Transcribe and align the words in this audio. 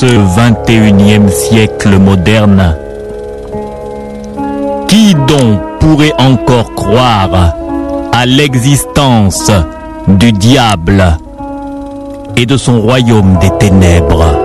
Ce 0.00 0.06
21e 0.06 1.28
siècle 1.28 1.98
moderne, 1.98 2.76
qui 4.86 5.12
donc 5.26 5.58
pourrait 5.80 6.12
encore 6.18 6.72
croire 6.76 7.56
à 8.12 8.24
l'existence 8.24 9.50
du 10.06 10.30
diable 10.30 11.18
et 12.36 12.46
de 12.46 12.56
son 12.56 12.80
royaume 12.80 13.38
des 13.40 13.50
ténèbres? 13.58 14.38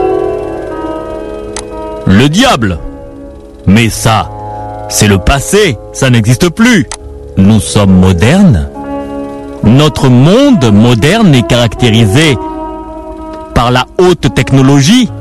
Le 2.07 2.27
diable 2.29 2.79
Mais 3.67 3.89
ça, 3.89 4.31
c'est 4.89 5.07
le 5.07 5.19
passé, 5.19 5.77
ça 5.91 6.09
n'existe 6.09 6.49
plus. 6.49 6.87
Nous 7.37 7.59
sommes 7.59 7.99
modernes. 7.99 8.69
Notre 9.63 10.09
monde 10.09 10.71
moderne 10.73 11.35
est 11.35 11.45
caractérisé 11.45 12.39
par 13.53 13.69
la 13.69 13.85
haute 13.99 14.33
technologie 14.33 15.11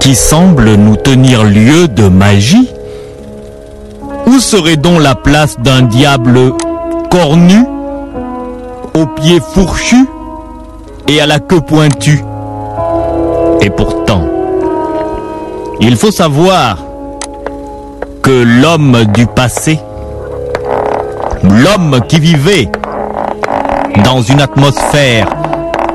qui 0.00 0.14
semble 0.14 0.74
nous 0.74 0.96
tenir 0.96 1.44
lieu 1.44 1.88
de 1.88 2.08
magie. 2.08 2.70
Où 4.26 4.38
serait 4.40 4.76
donc 4.76 5.00
la 5.00 5.14
place 5.14 5.58
d'un 5.58 5.82
diable 5.82 6.52
cornu, 7.10 7.64
aux 8.94 9.06
pieds 9.06 9.40
fourchus 9.40 10.06
et 11.08 11.20
à 11.20 11.26
la 11.26 11.38
queue 11.38 11.60
pointue? 11.60 12.22
Et 13.60 13.70
pourtant, 13.70 14.22
il 15.80 15.96
faut 15.96 16.10
savoir 16.10 16.78
que 18.22 18.42
l'homme 18.42 19.04
du 19.14 19.26
passé, 19.26 19.80
l'homme 21.42 22.00
qui 22.08 22.20
vivait 22.20 22.68
dans 24.04 24.20
une 24.22 24.40
atmosphère 24.40 25.28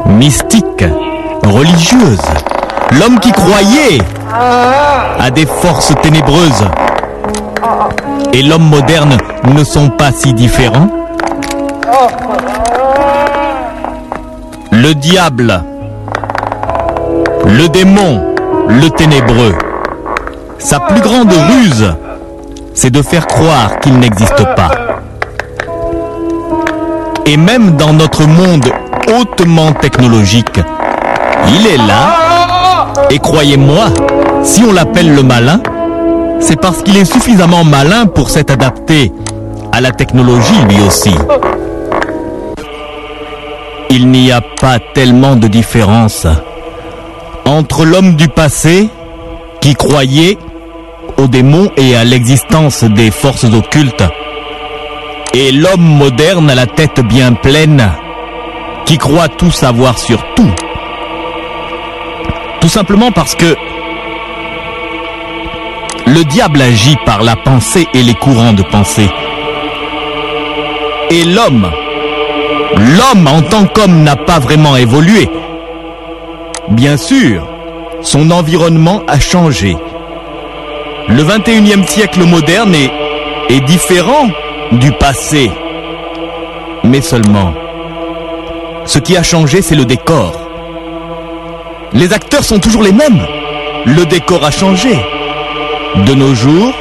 mystique, 0.08 0.86
religieuse, 1.44 2.20
l'homme 3.00 3.20
qui 3.20 3.32
croyait 3.32 4.00
à 5.20 5.30
des 5.32 5.46
forces 5.46 5.94
ténébreuses 6.02 6.66
et 8.34 8.42
l'homme 8.42 8.70
moderne 8.70 9.18
ne 9.46 9.64
sont 9.64 9.90
pas 9.90 10.12
si 10.12 10.34
différents 10.34 10.88
Le 14.72 14.94
diable, 14.96 15.64
le 17.46 17.70
démon, 17.70 18.34
le 18.68 18.90
ténébreux, 18.90 19.54
sa 20.58 20.80
plus 20.80 21.00
grande 21.00 21.32
ruse, 21.32 21.94
c'est 22.74 22.90
de 22.90 23.02
faire 23.02 23.28
croire 23.28 23.80
qu'il 23.80 24.00
n'existe 24.00 24.44
pas. 24.56 24.72
Et 27.26 27.38
même 27.38 27.78
dans 27.78 27.94
notre 27.94 28.26
monde 28.26 28.66
hautement 29.16 29.72
technologique, 29.74 30.60
il 31.48 31.68
est 31.68 31.78
là. 31.78 32.33
Et 33.10 33.20
croyez-moi, 33.20 33.86
si 34.44 34.64
on 34.64 34.72
l'appelle 34.72 35.14
le 35.14 35.24
malin, 35.24 35.62
c'est 36.40 36.60
parce 36.60 36.82
qu'il 36.84 36.98
est 36.98 37.06
suffisamment 37.06 37.64
malin 37.64 38.06
pour 38.06 38.30
s'être 38.30 38.52
adapté 38.52 39.12
à 39.72 39.82
la 39.82 39.92
technologie 39.92 40.54
lui 40.70 40.78
aussi. 40.86 41.14
Il 43.90 44.10
n'y 44.10 44.32
a 44.32 44.42
pas 44.42 44.80
tellement 44.94 45.36
de 45.36 45.48
différence 45.48 46.28
entre 47.46 47.86
l'homme 47.86 48.16
du 48.16 48.28
passé 48.28 48.90
qui 49.62 49.76
croyait 49.76 50.38
aux 51.18 51.28
démons 51.28 51.70
et 51.78 51.96
à 51.96 52.04
l'existence 52.04 52.84
des 52.84 53.12
forces 53.12 53.46
occultes 53.46 54.04
et 55.34 55.52
l'homme 55.52 55.82
moderne 55.82 56.50
à 56.50 56.56
la 56.56 56.66
tête 56.66 57.00
bien 57.02 57.34
pleine 57.34 57.90
qui 58.86 58.98
croit 58.98 59.28
tout 59.30 59.52
savoir 59.52 59.98
sur 59.98 60.24
tout. 60.36 60.52
Tout 62.64 62.70
simplement 62.70 63.12
parce 63.12 63.36
que 63.36 63.58
le 66.08 66.24
diable 66.24 66.62
agit 66.62 66.96
par 67.06 67.22
la 67.22 67.36
pensée 67.36 67.90
et 67.94 68.02
les 68.02 68.14
courants 68.14 68.54
de 68.54 68.64
pensée. 68.64 69.10
Et 71.12 71.26
l'homme, 71.26 71.70
l'homme 72.78 73.28
en 73.28 73.42
tant 73.42 73.66
qu'homme 73.66 74.04
n'a 74.04 74.16
pas 74.16 74.40
vraiment 74.40 74.78
évolué. 74.78 75.30
Bien 76.70 76.96
sûr, 76.96 77.46
son 78.00 78.32
environnement 78.32 79.04
a 79.10 79.20
changé. 79.20 79.76
Le 81.10 81.22
21e 81.22 81.86
siècle 81.86 82.24
moderne 82.24 82.74
est, 82.76 82.92
est 83.50 83.60
différent 83.60 84.30
du 84.72 84.94
passé. 84.94 85.52
Mais 86.86 87.02
seulement, 87.02 87.54
ce 88.86 89.00
qui 89.00 89.18
a 89.18 89.22
changé, 89.22 89.62
c'est 89.62 89.76
le 89.76 89.84
décor. 89.84 90.43
Les 91.94 92.12
acteurs 92.12 92.44
sont 92.44 92.60
toujours 92.60 92.82
les 92.82 92.92
mêmes. 92.92 93.22
Le 93.86 94.06
décor 94.06 94.44
a 94.44 94.52
changé. 94.52 94.96
De 96.08 96.14
nos 96.16 96.34
jours, 96.34 96.74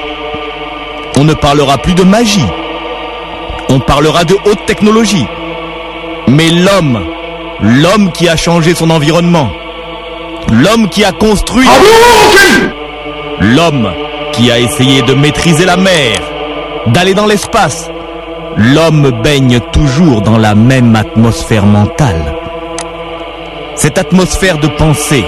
on 1.19 1.25
ne 1.25 1.35
parlera 1.35 1.77
plus 1.79 1.95
de 1.95 2.03
magie. 2.03 2.47
On 3.69 3.79
parlera 3.79 4.25
de 4.25 4.35
haute 4.47 4.65
technologie. 4.67 5.27
Mais 6.29 6.49
l'homme, 6.49 7.05
l'homme 7.61 8.11
qui 8.13 8.29
a 8.29 8.37
changé 8.37 8.75
son 8.75 8.89
environnement, 8.89 9.51
l'homme 10.51 10.89
qui 10.89 11.05
a 11.05 11.13
construit, 11.13 11.69
l'homme 13.41 13.93
qui 14.33 14.51
a 14.51 14.59
essayé 14.59 15.03
de 15.03 15.13
maîtriser 15.13 15.67
la 15.67 15.77
mer, 15.77 16.19
d'aller 16.87 17.13
dans 17.13 17.27
l'espace, 17.27 17.91
l'homme 18.57 19.11
baigne 19.23 19.61
toujours 19.73 20.23
dans 20.23 20.39
la 20.39 20.55
même 20.55 20.97
atmosphère 20.97 21.67
mentale. 21.67 22.42
Cette 23.75 23.99
atmosphère 23.99 24.59
de 24.59 24.69
pensée 24.69 25.25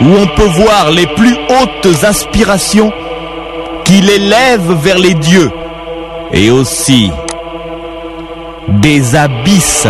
où 0.00 0.04
on 0.04 0.26
peut 0.26 0.50
voir 0.60 0.90
les 0.90 1.06
plus 1.06 1.34
hautes 1.34 2.04
aspirations 2.04 2.92
qui 3.84 4.00
l'élèvent 4.00 4.72
vers 4.82 4.98
les 4.98 5.14
dieux 5.14 5.50
et 6.32 6.50
aussi 6.50 7.10
des 8.68 9.14
abysses, 9.14 9.88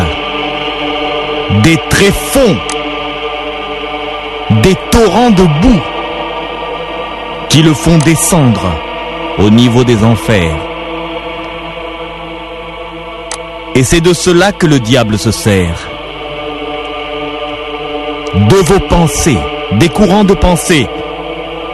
des 1.62 1.78
tréfonds, 1.88 2.56
des 4.62 4.76
torrents 4.90 5.30
de 5.30 5.42
boue 5.60 5.80
qui 7.48 7.62
le 7.62 7.74
font 7.74 7.98
descendre 7.98 8.70
au 9.38 9.50
niveau 9.50 9.82
des 9.82 10.04
enfers. 10.04 10.56
Et 13.74 13.82
c'est 13.82 14.00
de 14.00 14.12
cela 14.12 14.52
que 14.52 14.66
le 14.66 14.78
diable 14.78 15.18
se 15.18 15.30
sert. 15.30 15.95
De 18.36 18.56
vos 18.56 18.80
pensées, 18.80 19.38
des 19.72 19.88
courants 19.88 20.24
de 20.24 20.34
pensée. 20.34 20.86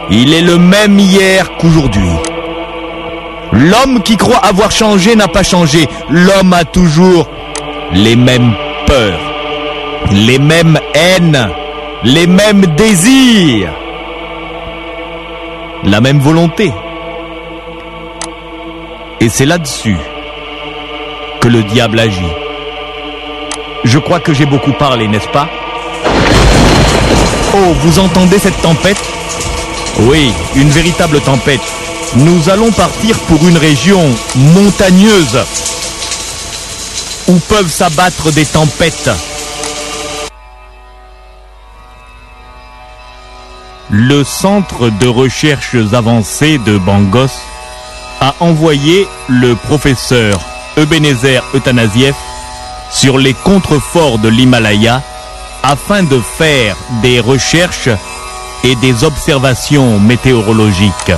Il 0.09 0.33
est 0.33 0.41
le 0.41 0.57
même 0.57 0.97
hier 0.97 1.57
qu'aujourd'hui. 1.57 2.09
L'homme 3.51 4.01
qui 4.01 4.15
croit 4.15 4.37
avoir 4.37 4.71
changé 4.71 5.15
n'a 5.15 5.27
pas 5.27 5.43
changé. 5.43 5.87
L'homme 6.09 6.53
a 6.53 6.63
toujours 6.63 7.27
les 7.91 8.15
mêmes 8.15 8.53
peurs, 8.87 9.19
les 10.11 10.39
mêmes 10.39 10.79
haines, 10.93 11.49
les 12.05 12.27
mêmes 12.27 12.65
désirs, 12.77 13.69
la 15.83 15.99
même 15.99 16.19
volonté. 16.19 16.71
Et 19.19 19.27
c'est 19.27 19.45
là-dessus 19.45 19.97
que 21.41 21.49
le 21.49 21.61
diable 21.63 21.99
agit. 21.99 22.33
Je 23.83 23.99
crois 23.99 24.21
que 24.21 24.33
j'ai 24.33 24.45
beaucoup 24.45 24.71
parlé, 24.71 25.09
n'est-ce 25.09 25.27
pas? 25.27 25.49
Oh, 27.55 27.73
vous 27.81 27.99
entendez 27.99 28.39
cette 28.39 28.59
tempête? 28.63 28.97
Oui, 29.99 30.33
une 30.55 30.69
véritable 30.69 31.21
tempête. 31.21 31.61
Nous 32.15 32.49
allons 32.49 32.71
partir 32.71 33.15
pour 33.27 33.47
une 33.47 33.57
région 33.57 34.03
montagneuse 34.35 35.37
où 37.27 37.37
peuvent 37.47 37.69
s'abattre 37.69 38.31
des 38.31 38.45
tempêtes. 38.45 39.11
Le 43.91 44.23
centre 44.23 44.89
de 44.89 45.07
recherches 45.07 45.75
avancées 45.93 46.57
de 46.57 46.79
Bangos 46.79 47.39
a 48.19 48.33
envoyé 48.39 49.07
le 49.27 49.55
professeur 49.55 50.39
Ebenezer 50.75 51.43
Euthanasieff 51.53 52.15
sur 52.89 53.19
les 53.19 53.35
contreforts 53.35 54.17
de 54.17 54.29
l'Himalaya 54.29 55.03
afin 55.63 56.03
de 56.03 56.19
faire 56.19 56.75
des 57.01 57.21
recherches 57.21 57.89
et 58.65 58.75
des 58.75 59.05
observations 59.05 59.99
météorologiques. 59.99 61.13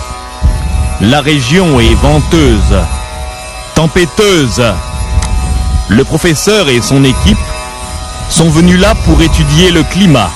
La 1.02 1.20
région 1.20 1.80
est 1.80 1.96
venteuse, 1.96 2.76
tempêteuse. 3.74 4.64
Le 5.90 6.04
professeur 6.04 6.70
et 6.70 6.82
son 6.82 7.04
équipe 7.04 7.38
sont 8.30 8.50
venus 8.50 8.80
là 8.80 8.94
pour 9.06 9.22
étudier 9.22 9.72
le 9.72 9.84
climat. 9.84 10.30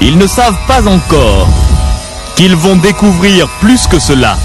Ils 0.00 0.18
ne 0.18 0.26
savent 0.26 0.58
pas 0.68 0.86
encore 0.86 1.48
qu'ils 2.36 2.56
vont 2.56 2.76
découvrir 2.76 3.48
plus 3.60 3.86
que 3.86 3.98
cela 3.98 4.36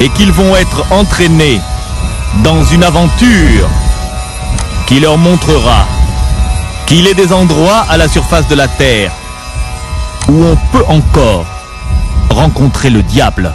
et 0.00 0.10
qu'ils 0.10 0.32
vont 0.32 0.54
être 0.54 0.84
entraînés 0.90 1.60
dans 2.44 2.62
une 2.62 2.84
aventure 2.84 3.68
qui 4.86 5.00
leur 5.00 5.18
montrera 5.18 5.86
qu'il 6.90 7.06
est 7.06 7.14
des 7.14 7.32
endroits 7.32 7.84
à 7.88 7.96
la 7.96 8.08
surface 8.08 8.48
de 8.48 8.56
la 8.56 8.66
Terre 8.66 9.12
où 10.28 10.42
on 10.42 10.56
peut 10.72 10.84
encore 10.88 11.46
rencontrer 12.30 12.90
le 12.90 13.04
diable. 13.04 13.52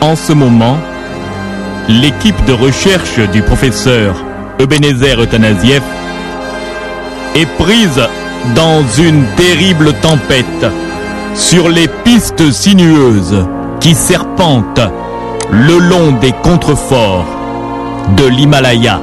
En 0.00 0.16
ce 0.16 0.32
moment, 0.32 0.78
l'équipe 1.86 2.42
de 2.46 2.54
recherche 2.54 3.18
du 3.30 3.42
professeur 3.42 4.24
Ebenezer 4.58 5.20
Euthanasieff 5.20 5.82
est 7.34 7.48
prise 7.58 8.00
dans 8.54 8.82
une 8.96 9.26
terrible 9.36 9.92
tempête 10.00 10.66
sur 11.34 11.68
les 11.68 11.88
pistes 11.88 12.50
sinueuses 12.52 13.46
qui 13.80 13.94
serpentent 13.94 14.88
le 15.50 15.76
long 15.78 16.12
des 16.12 16.32
contreforts 16.32 17.26
de 18.16 18.24
l'Himalaya. 18.24 19.02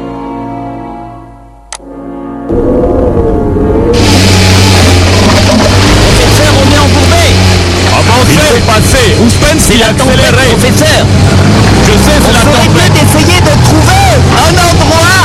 Professeur 11.06 11.86
Je 11.86 11.94
sais, 11.94 12.18
c'est 12.26 12.34
la 12.34 12.40
On 12.42 12.52
ferait 12.52 12.70
mieux 12.70 12.82
tempête. 12.82 12.94
d'essayer 12.98 13.40
de 13.42 13.54
trouver 13.68 14.06
un 14.46 14.54
endroit 14.58 15.22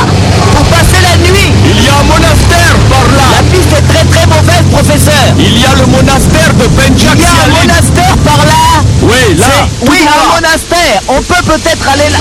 pour 0.52 0.64
passer 0.68 1.00
la 1.02 1.16
nuit 1.24 1.50
Il 1.64 1.78
y 1.84 1.88
a 1.88 1.94
un 2.00 2.04
monastère 2.04 2.74
par 2.90 3.04
La 3.16 3.38
là. 3.38 3.42
piste 3.50 3.72
est 3.72 3.86
très 3.92 4.04
très 4.04 4.26
mauvaise, 4.26 4.64
professeur 4.70 5.24
Il 5.38 5.54
y 5.58 5.64
a 5.64 5.72
le 5.80 5.86
monastère 5.86 6.52
de 6.54 6.66
Penchak 6.76 7.16
Il 7.16 7.22
y 7.22 7.26
a 7.26 7.34
un 7.44 7.50
monastère 7.60 8.16
par 8.24 8.40
là 8.44 8.82
Oui, 9.02 9.36
là. 9.38 9.46
Oui, 9.88 9.98
un 10.06 10.34
monastère 10.34 11.00
On 11.08 11.20
peut 11.22 11.42
peut-être 11.46 11.86
aller 11.88 12.10
là 12.10 12.18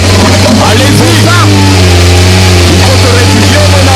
Allez-y. 0.72 1.14
Il 2.72 2.80
faut 2.80 2.98
se 2.98 3.10
réfugier 3.18 3.58
au 3.58 3.68
monastère. 3.72 3.91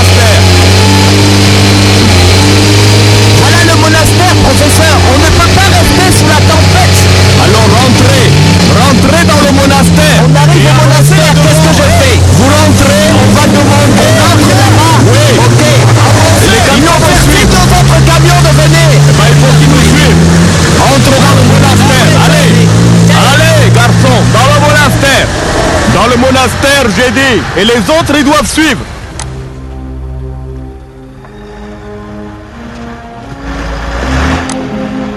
J'ai 26.89 27.11
dit. 27.11 27.41
Et 27.57 27.65
les 27.65 27.79
autres, 27.89 28.13
ils 28.17 28.23
doivent 28.23 28.47
suivre. 28.47 28.81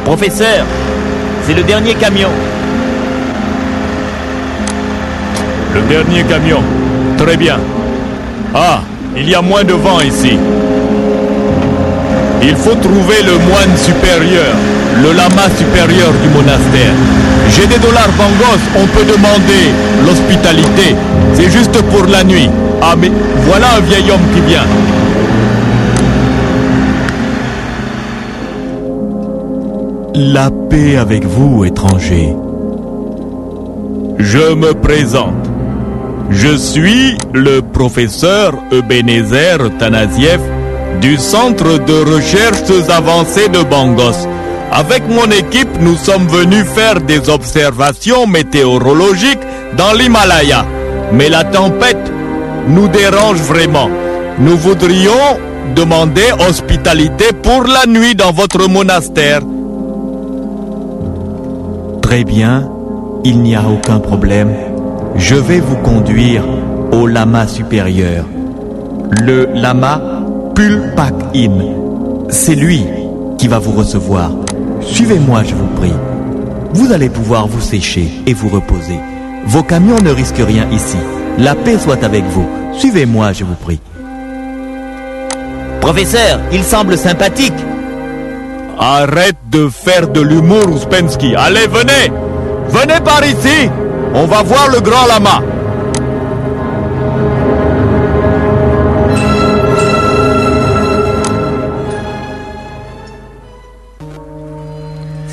Professeur, 0.04 0.64
c'est 1.46 1.54
le 1.54 1.62
dernier 1.62 1.94
camion. 1.94 2.30
Le 5.74 5.80
dernier 5.82 6.22
camion. 6.24 6.62
Très 7.18 7.36
bien. 7.36 7.58
Ah, 8.54 8.80
il 9.16 9.28
y 9.28 9.34
a 9.34 9.42
moins 9.42 9.64
de 9.64 9.74
vent 9.74 10.00
ici. 10.00 10.38
Il 12.42 12.56
faut 12.56 12.74
trouver 12.76 13.22
le 13.22 13.32
moine 13.50 13.76
supérieur, 13.76 14.54
le 15.02 15.12
lama 15.12 15.42
supérieur 15.58 16.12
du 16.22 16.28
monastère. 16.30 16.94
J'ai 17.50 17.66
des 17.66 17.78
dollars 17.78 18.08
bangos, 18.16 18.60
on 18.76 18.86
peut 18.86 19.04
demander 19.04 19.72
l'hospitalité. 20.06 20.94
C'est 21.34 21.50
juste 21.50 21.80
pour 21.90 22.06
la 22.06 22.25
nuit. 22.25 22.48
Ah 22.82 22.94
mais 22.96 23.10
voilà 23.46 23.76
un 23.76 23.80
vieil 23.80 24.10
homme 24.10 24.26
qui 24.34 24.40
vient. 24.42 24.66
La 30.14 30.50
paix 30.50 30.96
avec 30.96 31.25
vous, 31.25 31.64
étranger. 31.64 32.34
Je 34.19 34.54
me 34.54 34.75
présente. 34.75 35.48
Je 36.30 36.56
suis 36.56 37.16
le 37.32 37.60
professeur 37.60 38.52
Ebenezer 38.72 39.58
Tanasiev 39.78 40.40
du 41.00 41.16
Centre 41.16 41.78
de 41.78 42.14
recherches 42.14 42.88
avancées 42.90 43.48
de 43.48 43.62
Bangos. 43.62 44.26
Avec 44.72 45.08
mon 45.08 45.30
équipe, 45.30 45.80
nous 45.80 45.96
sommes 45.96 46.26
venus 46.26 46.64
faire 46.64 47.00
des 47.00 47.30
observations 47.30 48.26
météorologiques 48.26 49.38
dans 49.76 49.92
l'Himalaya. 49.92 50.66
Mais 51.12 51.28
la 51.28 51.44
tempête 51.44 52.12
nous 52.69 52.88
dérange 52.88 53.40
vraiment. 53.40 53.88
Nous 54.38 54.56
voudrions 54.56 55.38
demander 55.75 56.22
hospitalité 56.49 57.26
pour 57.43 57.64
la 57.64 57.87
nuit 57.87 58.14
dans 58.14 58.32
votre 58.32 58.69
monastère. 58.69 59.40
Très 62.02 62.25
bien, 62.25 62.69
il 63.25 63.40
n'y 63.40 63.55
a 63.56 63.62
aucun 63.69 63.99
problème. 63.99 64.55
Je 65.16 65.34
vais 65.34 65.60
vous 65.60 65.76
conduire 65.76 66.44
au 66.93 67.06
lama 67.06 67.46
supérieur. 67.46 68.25
Le 69.22 69.49
lama 69.54 70.00
Pulpak 70.54 71.14
In. 71.34 72.28
C'est 72.28 72.54
lui 72.54 72.84
qui 73.38 73.49
va 73.49 73.58
vous 73.58 73.72
recevoir. 73.72 74.31
Suivez-moi, 74.81 75.43
je 75.44 75.54
vous 75.54 75.66
prie. 75.76 75.93
Vous 76.75 76.93
allez 76.93 77.08
pouvoir 77.08 77.46
vous 77.46 77.61
sécher 77.61 78.08
et 78.26 78.34
vous 78.34 78.49
reposer. 78.49 78.99
Vos 79.48 79.62
camions 79.62 79.98
ne 80.02 80.10
risquent 80.10 80.44
rien 80.46 80.68
ici. 80.70 80.98
La 81.38 81.54
paix 81.54 81.78
soit 81.78 82.04
avec 82.04 82.22
vous. 82.24 82.46
Suivez-moi, 82.74 83.32
je 83.32 83.44
vous 83.44 83.54
prie. 83.54 83.80
Professeur, 85.80 86.40
il 86.52 86.62
semble 86.62 86.98
sympathique. 86.98 87.54
Arrête 88.78 89.38
de 89.50 89.70
faire 89.70 90.08
de 90.08 90.20
l'humour, 90.20 90.70
Ouspensky. 90.70 91.34
Allez, 91.34 91.66
venez 91.66 92.12
Venez 92.68 93.00
par 93.02 93.25
ici 93.25 93.70
On 94.12 94.26
va 94.26 94.42
voir 94.42 94.68
le 94.70 94.80
grand 94.82 95.06
lama. 95.06 95.40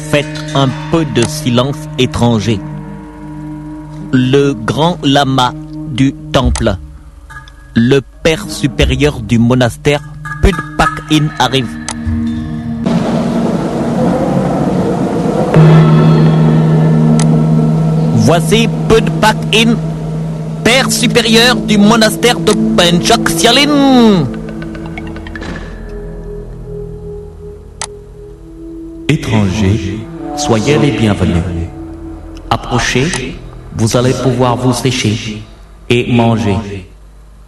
Faites 0.09 0.25
un 0.55 0.69
peu 0.89 1.03
de 1.03 1.27
silence 1.27 1.75
étranger. 1.99 2.61
Le 4.17 4.53
grand 4.53 4.97
lama 5.03 5.51
du 5.89 6.13
temple, 6.31 6.77
le 7.75 7.99
père 8.23 8.49
supérieur 8.49 9.19
du 9.19 9.37
monastère 9.37 9.99
Pudpak 10.41 11.11
In 11.11 11.27
arrive. 11.37 11.67
Voici 18.13 18.69
Pudpak 18.87 19.35
In, 19.53 19.75
père 20.63 20.89
supérieur 20.89 21.57
du 21.57 21.77
monastère 21.77 22.39
de 22.39 22.53
Penchak 22.53 23.27
Sialin. 23.31 24.23
Étranger, 29.09 29.99
Soyez 30.37 30.77
les 30.77 30.91
bienvenus. 30.91 31.43
Approchez, 32.49 33.35
vous 33.75 33.97
allez 33.97 34.13
pouvoir 34.13 34.55
vous 34.55 34.73
sécher 34.73 35.41
et 35.89 36.11
manger. 36.11 36.55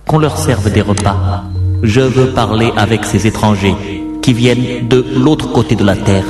Qu'on 0.05 0.19
leur 0.19 0.37
serve 0.37 0.71
des 0.71 0.81
repas. 0.81 1.43
Je 1.83 2.01
veux 2.01 2.27
parler 2.27 2.71
avec 2.77 3.05
ces 3.05 3.27
étrangers 3.27 3.75
qui 4.21 4.33
viennent 4.33 4.87
de 4.87 5.05
l'autre 5.15 5.51
côté 5.51 5.75
de 5.75 5.83
la 5.83 5.95
terre. 5.95 6.25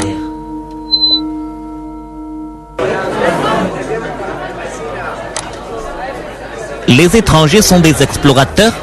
Les 6.87 7.15
étrangers 7.17 7.61
sont 7.61 7.79
des 7.79 8.01
explorateurs 8.01 8.73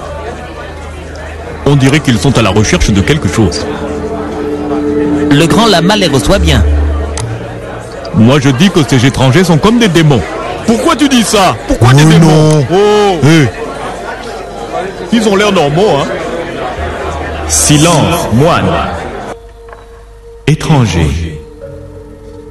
on 1.66 1.76
dirait 1.76 2.00
qu'ils 2.00 2.18
sont 2.18 2.36
à 2.36 2.42
la 2.42 2.50
recherche 2.50 2.90
de 2.90 3.00
quelque 3.00 3.28
chose. 3.28 3.64
Le 5.30 5.46
grand 5.46 5.66
lama 5.66 5.96
les 5.96 6.06
reçoit 6.06 6.38
bien. 6.38 6.62
Moi 8.14 8.38
je 8.40 8.50
dis 8.50 8.70
que 8.70 8.80
ces 8.86 9.04
étrangers 9.06 9.44
sont 9.44 9.58
comme 9.58 9.78
des 9.78 9.88
démons. 9.88 10.20
Pourquoi 10.66 10.96
tu 10.96 11.08
dis 11.08 11.22
ça 11.22 11.56
Pourquoi 11.68 11.92
des 11.92 12.04
Oh 12.04 12.08
démons 12.08 12.26
non. 12.26 12.66
Oh 12.72 13.26
Ils 15.12 15.28
ont 15.28 15.36
l'air 15.36 15.52
normaux, 15.52 15.96
hein 15.98 16.06
Silence, 17.48 18.28
moine. 18.32 18.70
Étranger. 20.46 21.40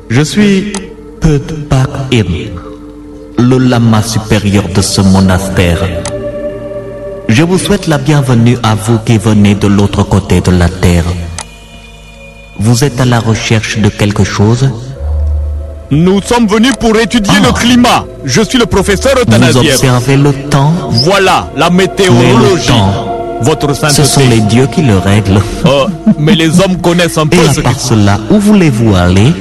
Je 0.10 0.22
suis 0.22 0.74
Pudpak 1.20 1.90
In, 2.14 2.52
le 3.40 3.58
lama 3.58 4.02
supérieur 4.04 4.68
de 4.70 4.82
ce 4.82 5.02
monastère. 5.02 5.80
Je 7.28 7.44
vous 7.44 7.58
souhaite 7.58 7.88
la 7.88 7.98
bienvenue 7.98 8.58
à 8.62 8.76
vous 8.76 9.00
qui 9.00 9.18
venez 9.18 9.56
de 9.56 9.68
l'autre 9.68 10.04
côté 10.04 10.42
de 10.42 10.52
la 10.52 10.70
terre. 10.70 11.06
Vous 12.60 12.84
êtes 12.84 13.00
à 13.02 13.06
la 13.06 13.20
recherche 13.20 13.80
de 13.80 13.90
quelque 13.90 14.24
chose? 14.24 14.70
Nous 15.94 16.22
sommes 16.24 16.48
venus 16.48 16.74
pour 16.80 16.98
étudier 16.98 17.34
Ah. 17.38 17.46
le 17.48 17.52
climat. 17.54 18.06
Je 18.26 18.42
suis 18.42 18.58
le 18.58 18.66
professeur 18.66 19.14
Vous 19.16 19.22
Euthanasiev. 19.32 19.70
observez 19.74 20.18
le 20.18 20.34
temps 20.50 20.74
Voilà 20.90 21.48
la 21.56 21.70
météorologie. 21.70 22.72
Votre 23.42 23.74
sainteté. 23.76 24.02
Ce 24.02 24.04
sont 24.04 24.28
les 24.28 24.40
dieux 24.40 24.68
qui 24.74 24.82
le 24.82 24.98
règlent. 24.98 25.42
Oh, 25.66 25.86
mais 26.18 26.34
les 26.34 26.60
hommes 26.62 26.78
connaissent 26.82 27.18
un 27.18 27.28
peu 27.28 27.38
Et 27.38 27.54
ce 27.54 27.60
à 27.60 27.64
part 27.64 27.74
qui... 27.76 27.86
cela, 27.86 28.18
où 28.32 28.40
voulez-vous 28.40 28.96
aller? 28.96 29.32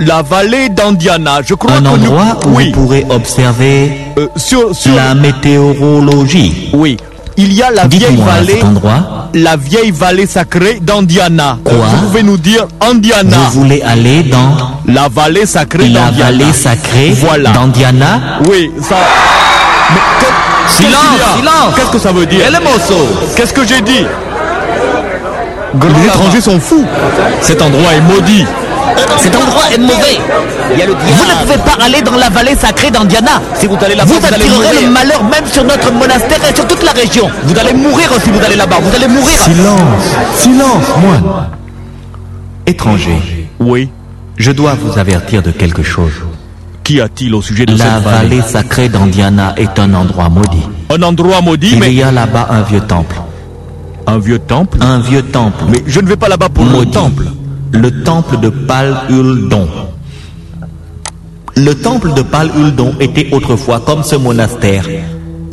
La 0.00 0.22
vallée 0.22 0.68
d'Andiana, 0.70 1.40
je 1.44 1.54
crois 1.54 1.72
Un 1.72 1.78
que 1.82 1.82
nous- 1.82 1.90
endroit 2.06 2.38
où 2.46 2.56
Oui, 2.56 2.66
vous 2.72 2.80
pourrez 2.82 3.04
observer 3.10 3.92
euh, 4.16 4.28
sur... 4.36 4.74
sur... 4.74 4.94
la 4.94 5.14
météorologie. 5.14 6.70
Oui, 6.72 6.96
il 7.38 7.52
y 7.54 7.62
a 7.62 7.70
la 7.70 7.86
vieille 7.86 8.16
vallée... 8.16 8.60
La 9.34 9.56
vieille 9.56 9.90
vallée 9.90 10.26
sacrée 10.26 10.78
d'Andiana. 10.80 11.58
Quoi? 11.64 11.74
Vous 11.74 12.06
pouvez 12.06 12.22
nous 12.22 12.36
dire 12.38 12.66
Andiana. 12.80 13.36
Vous 13.52 13.60
voulez 13.62 13.80
aller 13.82 14.22
dans 14.24 14.56
La 14.86 15.08
vallée 15.08 15.44
sacrée 15.46 15.88
la 15.88 16.06
d'Andiana. 16.06 16.24
vallée 16.24 16.52
sacrée 16.52 17.10
Voilà. 17.10 17.50
d'Andiana? 17.50 18.20
Oui, 18.48 18.70
ça... 18.82 18.96
Mais 19.90 20.00
que- 20.20 20.72
Silence, 20.72 21.36
silence. 21.38 21.74
Qu'est-ce 21.76 21.90
que 21.90 21.98
ça 21.98 22.12
veut 22.12 22.26
dire? 22.26 22.46
Et 22.46 22.50
le 22.50 22.60
morceau 22.60 23.06
Qu'est-ce 23.36 23.52
que 23.54 23.66
j'ai 23.66 23.80
dit? 23.80 24.04
Les 25.74 26.04
étrangers 26.06 26.40
sont 26.40 26.58
fous. 26.58 26.84
Cet 27.42 27.60
endroit 27.62 27.92
est 27.94 28.00
maudit. 28.00 28.44
Cet 29.18 29.34
endroit 29.36 29.64
est 29.72 29.78
mauvais. 29.78 30.18
Vous 30.70 31.24
ne 31.24 31.42
pouvez 31.42 31.58
pas 31.58 31.84
aller 31.84 32.00
dans 32.02 32.16
la 32.16 32.28
vallée 32.30 32.54
sacrée 32.56 32.90
d'Andiana. 32.90 33.40
Si 33.54 33.66
vous 33.66 33.76
allez 33.84 33.94
là-bas, 33.94 34.10
Vous 34.12 34.26
attirerez 34.26 34.48
mourir. 34.48 34.70
le 34.82 34.90
malheur 34.90 35.24
même 35.24 35.46
sur 35.52 35.64
notre 35.64 35.92
monastère 35.92 36.38
et 36.50 36.54
sur 36.54 36.66
toute 36.66 36.82
la 36.82 36.92
région. 36.92 37.28
Vous 37.44 37.58
allez 37.58 37.72
mourir 37.74 38.08
si 38.22 38.30
vous 38.30 38.40
allez 38.44 38.56
là-bas. 38.56 38.76
Vous 38.80 38.94
allez 38.94 39.08
mourir. 39.08 39.38
Silence, 39.40 40.04
silence, 40.36 40.84
moine. 41.00 41.22
Étranger, 42.66 43.48
Oui. 43.60 43.90
Je 44.36 44.52
dois 44.52 44.74
vous 44.74 44.96
avertir 44.98 45.42
de 45.42 45.50
quelque 45.50 45.82
chose. 45.82 46.12
Qu'y 46.84 47.00
a-t-il 47.00 47.34
au 47.34 47.42
sujet 47.42 47.66
de 47.66 47.72
La 47.76 47.84
cette 47.96 48.04
vallée? 48.04 48.28
vallée 48.38 48.42
sacrée 48.42 48.88
d'Andiana 48.88 49.52
est 49.56 49.78
un 49.80 49.92
endroit 49.94 50.28
maudit. 50.28 50.62
Un 50.90 51.02
endroit 51.02 51.40
maudit, 51.40 51.70
Il 51.72 51.80
mais 51.80 51.92
y 51.92 52.02
a 52.04 52.12
là-bas 52.12 52.46
un 52.50 52.62
vieux 52.62 52.80
temple. 52.80 53.16
un 54.06 54.18
vieux 54.18 54.38
temple? 54.38 54.78
Un 54.80 55.00
vieux 55.00 55.22
temple. 55.22 55.64
Mais 55.68 55.82
je 55.86 56.00
ne 56.00 56.06
vais 56.06 56.16
pas 56.16 56.28
là-bas 56.28 56.48
pour 56.50 56.64
le 56.64 56.70
maudit. 56.70 56.92
temple. 56.92 57.24
Le 57.72 58.02
temple 58.02 58.38
de 58.40 58.48
Pal-Uldon. 58.48 59.68
Le 61.56 61.74
temple 61.74 62.14
de 62.14 62.22
Pal-Uldon 62.22 62.94
était 63.00 63.28
autrefois, 63.32 63.80
comme 63.80 64.02
ce 64.02 64.16
monastère, 64.16 64.86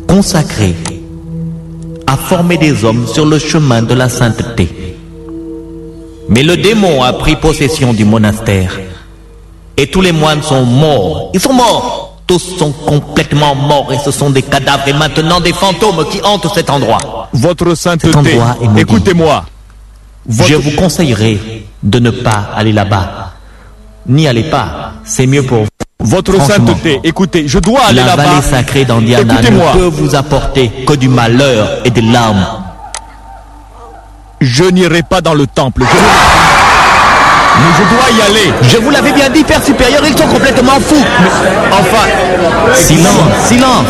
consacré 0.08 0.74
à 2.06 2.16
former 2.16 2.56
des 2.56 2.84
hommes 2.84 3.06
sur 3.06 3.26
le 3.26 3.38
chemin 3.38 3.82
de 3.82 3.94
la 3.94 4.08
sainteté. 4.08 4.96
Mais 6.28 6.42
le 6.42 6.56
démon 6.56 7.02
a 7.02 7.12
pris 7.12 7.36
possession 7.36 7.92
du 7.92 8.04
monastère 8.04 8.78
et 9.76 9.88
tous 9.88 10.00
les 10.00 10.12
moines 10.12 10.42
sont 10.42 10.64
morts. 10.64 11.30
Ils 11.34 11.40
sont 11.40 11.52
morts. 11.52 12.02
Tous 12.26 12.56
sont 12.58 12.72
complètement 12.72 13.54
morts 13.54 13.92
et 13.92 13.98
ce 14.04 14.10
sont 14.10 14.30
des 14.30 14.42
cadavres 14.42 14.88
et 14.88 14.92
maintenant 14.92 15.40
des 15.40 15.52
fantômes 15.52 16.04
qui 16.10 16.20
hantent 16.24 16.48
cet 16.52 16.70
endroit. 16.70 17.28
Votre 17.32 17.74
sainteté. 17.76 18.10
Écoutez-moi. 18.76 19.44
Votre- 20.28 20.50
Je 20.50 20.54
vous 20.56 20.72
conseillerais 20.72 21.38
de 21.86 21.98
ne 22.00 22.10
pas 22.10 22.50
aller 22.54 22.72
là-bas. 22.72 23.32
N'y 24.08 24.26
allez 24.28 24.44
pas. 24.44 24.92
C'est 25.04 25.26
mieux 25.26 25.42
pour 25.42 25.60
vous. 25.62 25.68
Votre 26.00 26.40
sainteté. 26.42 27.00
Écoutez, 27.04 27.48
je 27.48 27.58
dois 27.58 27.80
aller 27.88 28.00
La 28.00 28.06
là-bas. 28.06 28.24
vallée 28.24 28.42
sacrée 28.42 28.84
d'Andiana 28.84 29.40
ne 29.40 29.72
peut 29.72 29.86
vous 29.90 30.14
apporter 30.14 30.68
que 30.86 30.92
du 30.94 31.08
malheur 31.08 31.68
et 31.84 31.90
des 31.90 32.02
larmes. 32.02 32.44
Je 34.40 34.64
n'irai 34.64 35.02
pas 35.02 35.20
dans 35.20 35.34
le 35.34 35.46
temple. 35.46 35.82
Je... 35.82 35.96
Mais 37.58 37.72
je 37.78 37.84
dois 37.94 38.10
y 38.18 38.20
aller. 38.28 38.52
Je 38.62 38.76
vous 38.76 38.90
l'avais 38.90 39.12
bien 39.12 39.30
dit, 39.30 39.42
Père 39.42 39.64
supérieur, 39.64 40.02
ils 40.06 40.16
sont 40.16 40.26
complètement 40.28 40.78
fous. 40.78 41.04
Enfin, 41.72 42.74
Silence, 42.74 43.46
silence. 43.46 43.86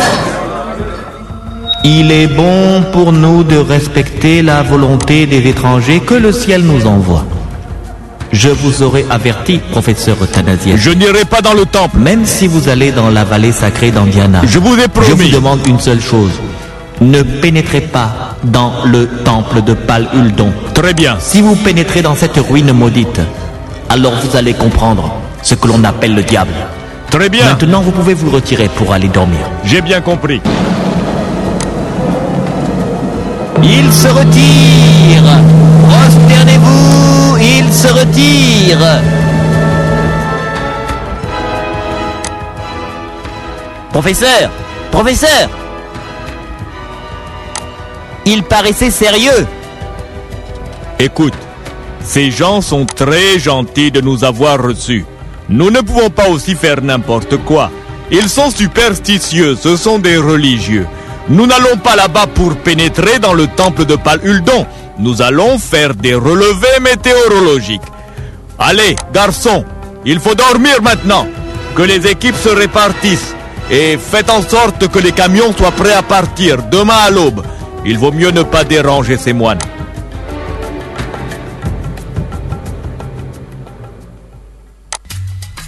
Il 1.83 2.11
est 2.11 2.27
bon 2.27 2.83
pour 2.93 3.11
nous 3.11 3.43
de 3.43 3.57
respecter 3.57 4.41
la 4.41 4.63
volonté 4.63 5.25
des 5.25 5.47
étrangers 5.49 5.99
que 5.99 6.15
le 6.15 6.31
ciel 6.31 6.61
nous 6.63 6.87
envoie. 6.87 7.25
Je 8.31 8.49
vous 8.49 8.83
aurais 8.83 9.05
averti, 9.09 9.59
professeur 9.71 10.17
Euthanasie. 10.21 10.73
je 10.75 10.89
n'irai 10.91 11.25
pas 11.25 11.41
dans 11.41 11.53
le 11.53 11.65
temple. 11.65 11.97
Même 11.97 12.25
si 12.25 12.47
vous 12.47 12.67
allez 12.69 12.91
dans 12.91 13.09
la 13.09 13.23
vallée 13.23 13.51
sacrée 13.51 13.91
d'Andiana, 13.91 14.41
Je 14.45 14.59
vous 14.59 14.75
ai 14.77 14.81
je 14.83 14.87
promis. 14.87 15.29
vous 15.29 15.35
demande 15.35 15.59
une 15.67 15.79
seule 15.79 16.01
chose. 16.01 16.31
Ne 16.99 17.21
pénétrez 17.23 17.81
pas 17.81 18.35
dans 18.43 18.73
le 18.85 19.07
temple 19.23 19.61
de 19.61 19.73
Pal-Uldon. 19.73 20.51
Très 20.73 20.93
bien. 20.93 21.17
Si 21.19 21.41
vous 21.41 21.55
pénétrez 21.55 22.01
dans 22.01 22.15
cette 22.15 22.37
ruine 22.37 22.73
maudite, 22.73 23.21
alors 23.89 24.13
vous 24.21 24.35
allez 24.35 24.53
comprendre 24.53 25.13
ce 25.41 25.55
que 25.55 25.67
l'on 25.67 25.83
appelle 25.83 26.13
le 26.15 26.23
diable. 26.23 26.53
Très 27.09 27.29
bien. 27.29 27.45
Maintenant, 27.45 27.81
vous 27.81 27.91
pouvez 27.91 28.13
vous 28.13 28.29
retirer 28.29 28.67
pour 28.75 28.91
aller 28.93 29.07
dormir. 29.07 29.39
J'ai 29.63 29.81
bien 29.81 30.01
compris. 30.01 30.41
Il 33.63 33.91
se 33.93 34.07
retire 34.07 35.23
Prosternez-vous 35.89 37.06
Il 37.67 37.73
se 37.73 37.87
retire 37.89 38.79
Professeur 43.91 44.49
Professeur 44.89 45.49
Il 48.25 48.43
paraissait 48.43 48.89
sérieux 48.89 49.45
Écoute, 50.97 51.33
ces 52.01 52.31
gens 52.31 52.61
sont 52.61 52.85
très 52.85 53.37
gentils 53.37 53.91
de 53.91 53.99
nous 53.99 54.23
avoir 54.23 54.63
reçus. 54.63 55.05
Nous 55.49 55.69
ne 55.69 55.81
pouvons 55.81 56.09
pas 56.09 56.29
aussi 56.29 56.55
faire 56.55 56.81
n'importe 56.81 57.35
quoi. 57.43 57.69
Ils 58.09 58.29
sont 58.29 58.49
superstitieux, 58.49 59.57
ce 59.61 59.75
sont 59.75 59.99
des 59.99 60.15
religieux. 60.17 60.87
Nous 61.27 61.45
n'allons 61.45 61.75
pas 61.83 61.97
là-bas 61.97 62.27
pour 62.33 62.55
pénétrer 62.55 63.19
dans 63.19 63.33
le 63.33 63.47
temple 63.47 63.83
de 63.83 63.97
Pal-Uldon. 63.97 64.65
Nous 64.99 65.21
allons 65.21 65.59
faire 65.59 65.93
des 65.93 66.15
relevés 66.15 66.79
météorologiques. 66.81 67.81
Allez, 68.57 68.95
garçons, 69.13 69.63
il 70.05 70.19
faut 70.19 70.33
dormir 70.33 70.81
maintenant. 70.81 71.27
Que 71.75 71.83
les 71.83 72.07
équipes 72.07 72.35
se 72.35 72.49
répartissent. 72.49 73.35
Et 73.69 73.97
faites 73.97 74.29
en 74.29 74.41
sorte 74.41 74.87
que 74.87 74.99
les 74.99 75.11
camions 75.11 75.53
soient 75.55 75.71
prêts 75.71 75.93
à 75.93 76.01
partir 76.01 76.63
demain 76.71 76.97
à 77.05 77.11
l'aube. 77.11 77.43
Il 77.85 77.99
vaut 77.99 78.11
mieux 78.11 78.31
ne 78.31 78.41
pas 78.41 78.63
déranger 78.63 79.17
ces 79.17 79.33
moines. 79.33 79.59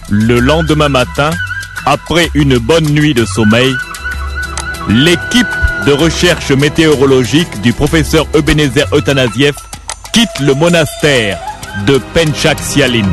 Le 0.10 0.40
lendemain 0.40 0.90
matin, 0.90 1.30
après 1.86 2.32
une 2.34 2.58
bonne 2.58 2.90
nuit 2.90 3.14
de 3.14 3.26
sommeil, 3.26 3.76
l'équipe 4.88 5.46
de 5.86 5.92
recherche 5.92 6.52
météorologique 6.52 7.62
du 7.62 7.74
professeur 7.74 8.26
Ebenezer 8.34 8.86
Euthanasiev 8.94 9.54
quitte 10.14 10.40
le 10.42 10.54
monastère 10.54 11.40
de 11.86 12.00
Penchak 12.14 12.60
Sialin. 12.60 13.08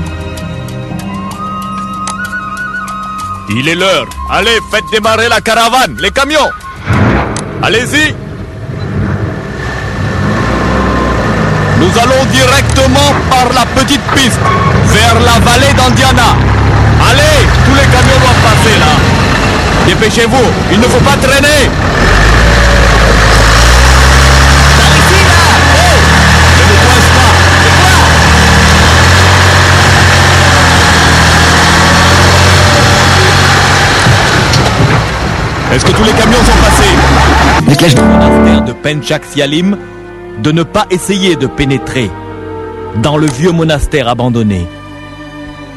Il 3.50 3.68
est 3.68 3.74
l'heure. 3.74 4.06
Allez, 4.30 4.58
faites 4.70 4.84
démarrer 4.90 5.28
la 5.28 5.40
caravane, 5.40 5.96
les 6.00 6.10
camions. 6.10 6.50
Allez-y. 7.62 8.14
Nous 11.78 11.98
allons 12.00 12.24
directement 12.32 13.14
par 13.30 13.52
la 13.54 13.66
petite 13.80 14.00
piste 14.14 14.40
vers 14.86 15.14
la 15.20 15.38
vallée 15.40 15.72
d'Andiana. 15.74 16.34
Allez, 17.08 17.46
tous 17.64 17.74
les 17.74 17.86
camions 17.92 18.18
doivent 18.20 18.42
passer 18.42 18.78
là. 18.80 18.92
Dépêchez-vous, 19.86 20.50
il 20.72 20.80
ne 20.80 20.84
faut 20.84 21.04
pas 21.04 21.16
traîner. 21.16 21.70
Par 24.76 24.90
ici, 24.96 25.20
là 25.28 25.38
Ne 26.56 26.64
me 26.64 26.76
coince 26.84 27.10
pas. 27.14 27.32
Est-ce 35.72 35.84
que 35.84 35.90
tous 35.92 36.04
les 36.04 36.12
camions 36.12 36.38
sont 36.38 36.62
passés 36.62 36.96
Le 37.66 38.02
monastère 38.02 38.62
de 38.64 38.72
Penchak 38.72 39.24
Sialim 39.24 39.76
de 40.42 40.52
ne 40.52 40.62
pas 40.62 40.86
essayer 40.90 41.36
de 41.36 41.46
pénétrer 41.46 42.10
dans 43.02 43.16
le 43.16 43.26
vieux 43.26 43.52
monastère 43.52 44.08
abandonné. 44.08 44.66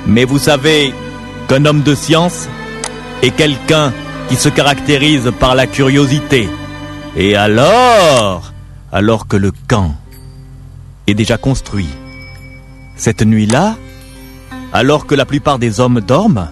Mais 0.05 0.25
vous 0.25 0.37
savez 0.37 0.93
qu'un 1.47 1.65
homme 1.65 1.81
de 1.81 1.95
science 1.95 2.47
est 3.23 3.31
quelqu'un 3.31 3.91
qui 4.29 4.35
se 4.35 4.49
caractérise 4.49 5.31
par 5.39 5.55
la 5.55 5.65
curiosité. 5.65 6.47
Et 7.15 7.35
alors, 7.35 8.53
alors 8.91 9.27
que 9.27 9.37
le 9.37 9.51
camp 9.67 9.95
est 11.07 11.15
déjà 11.15 11.37
construit, 11.37 11.89
cette 12.95 13.23
nuit-là, 13.23 13.75
alors 14.71 15.07
que 15.07 15.15
la 15.15 15.25
plupart 15.25 15.57
des 15.57 15.79
hommes 15.79 15.99
dorment, 15.99 16.49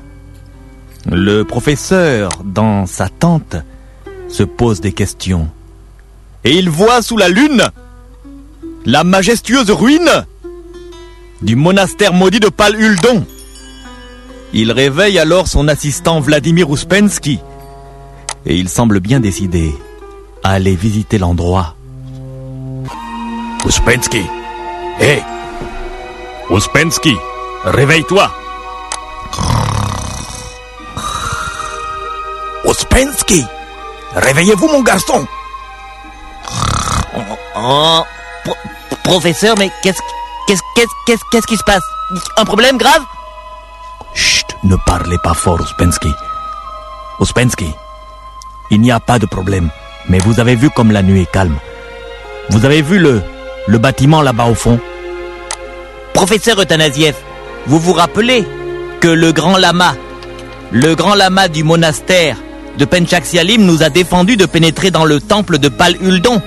le 1.12 1.44
professeur, 1.44 2.30
dans 2.44 2.86
sa 2.86 3.10
tente, 3.10 3.56
se 4.30 4.44
pose 4.44 4.82
des 4.82 4.92
questions. 4.92 5.50
Et 6.44 6.58
il 6.58 6.70
voit 6.70 7.02
sous 7.02 7.18
la 7.18 7.30
lune 7.30 7.64
la 8.86 9.04
majestueuse 9.04 9.72
ruine 9.72 10.26
du 11.42 11.56
monastère 11.56 12.14
maudit 12.14 12.40
de 12.40 12.50
Pal-Uldon. 12.50 13.26
Il 14.54 14.72
réveille 14.72 15.20
alors 15.20 15.48
son 15.48 15.68
assistant 15.68 16.22
Vladimir 16.22 16.70
Ouspensky 16.70 17.40
et 18.46 18.56
il 18.56 18.70
semble 18.70 19.02
bien 19.02 19.20
décidé 19.20 19.76
à 20.42 20.52
aller 20.52 20.76
visiter 20.76 21.18
l'endroit 21.18 21.76
Uspensky 23.66 24.22
Hé 25.02 25.20
Uspensky 26.50 27.16
Réveille-toi 27.66 28.32
Uspensky 32.66 33.46
Réveillez-vous, 34.16 34.68
mon 34.68 34.82
garçon. 34.82 35.26
Oh, 37.56 38.02
pro- 38.44 38.56
professeur, 39.04 39.56
mais 39.58 39.70
qu'est-ce 39.84 40.00
qu'est-ce 40.48 40.62
qu'est-ce 40.76 40.92
qu'est-ce 41.06 41.24
qu'est-ce 41.32 41.48
qui 41.48 41.58
se 41.58 41.64
passe? 41.64 41.84
Un 42.38 42.46
problème 42.46 42.78
grave? 42.78 43.04
Chut, 44.14 44.46
ne 44.64 44.76
parlez 44.86 45.18
pas 45.24 45.34
fort, 45.34 45.60
Uspensky. 45.62 46.12
Uspensky, 47.20 47.74
il 48.72 48.82
n'y 48.82 48.92
a 48.92 49.00
pas 49.00 49.20
de 49.20 49.26
problème, 49.26 49.70
mais 50.08 50.20
vous 50.20 50.40
avez 50.40 50.56
vu 50.56 50.70
comme 50.70 50.92
la 50.92 51.02
nuit 51.04 51.22
est 51.24 51.32
calme. 51.32 51.58
Vous 52.50 52.64
avez 52.66 52.82
vu 52.82 52.98
le, 53.00 53.22
le 53.68 53.78
bâtiment 53.78 54.22
là-bas 54.22 54.46
au 54.46 54.56
fond? 54.56 54.80
Professeur 56.14 56.60
Euthanasiev, 56.62 57.16
vous 57.66 57.80
vous 57.80 57.94
rappelez 57.94 58.48
que 59.02 59.08
le 59.10 59.32
grand 59.34 59.58
lama, 59.58 59.96
le 60.72 60.96
grand 60.96 61.16
lama 61.16 61.48
du 61.48 61.64
monastère 61.64 62.38
de 62.78 62.86
Penchaxialim 62.86 63.66
nous 63.66 63.84
a 63.84 63.90
défendu 63.90 64.38
de 64.38 64.46
pénétrer 64.46 64.92
dans 64.92 65.06
le 65.06 65.20
temple 65.20 65.58
de 65.58 65.70
Pal 65.70 65.96
Uldon 66.02 66.42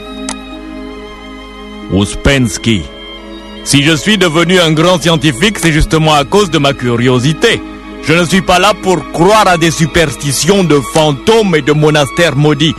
Uspensky, 1.93 2.83
si 3.65 3.83
je 3.83 3.95
suis 3.95 4.17
devenu 4.17 4.59
un 4.59 4.73
grand 4.73 5.01
scientifique, 5.01 5.59
c'est 5.59 5.73
justement 5.73 6.15
à 6.15 6.25
cause 6.25 6.51
de 6.51 6.59
ma 6.59 6.73
curiosité. 6.73 7.61
Je 8.03 8.15
ne 8.15 8.25
suis 8.25 8.41
pas 8.41 8.59
là 8.59 8.73
pour 8.83 9.13
croire 9.13 9.47
à 9.47 9.59
des 9.59 9.71
superstitions 9.71 10.65
de 10.65 10.81
fantômes 10.95 11.55
et 11.55 11.63
de 11.63 11.73
monastères 11.73 12.37
maudits. 12.37 12.75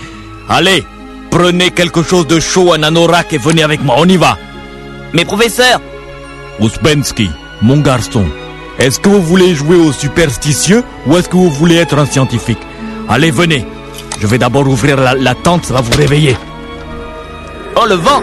Allez, 0.49 0.83
prenez 1.29 1.69
quelque 1.69 2.01
chose 2.01 2.25
de 2.25 2.39
chaud, 2.39 2.73
un 2.73 2.83
anorak 2.83 3.31
et 3.33 3.37
venez 3.37 3.63
avec 3.63 3.83
moi, 3.83 3.95
on 3.99 4.07
y 4.07 4.17
va. 4.17 4.37
Mais 5.13 5.23
professeur, 5.23 5.79
Uspensky, 6.59 7.29
mon 7.61 7.77
garçon, 7.77 8.25
est-ce 8.79 8.99
que 8.99 9.09
vous 9.09 9.21
voulez 9.21 9.53
jouer 9.53 9.75
aux 9.75 9.91
superstitieux 9.91 10.83
ou 11.05 11.15
est-ce 11.17 11.29
que 11.29 11.35
vous 11.35 11.51
voulez 11.51 11.75
être 11.75 11.97
un 11.97 12.05
scientifique? 12.05 12.59
Allez, 13.09 13.31
venez. 13.31 13.65
Je 14.19 14.27
vais 14.27 14.37
d'abord 14.37 14.67
ouvrir 14.67 14.97
la, 14.97 15.15
la 15.15 15.35
tente, 15.35 15.65
ça 15.65 15.73
va 15.73 15.81
vous 15.81 15.95
réveiller. 15.97 16.37
oh 17.75 17.85
le 17.87 17.95
vent 17.95 18.21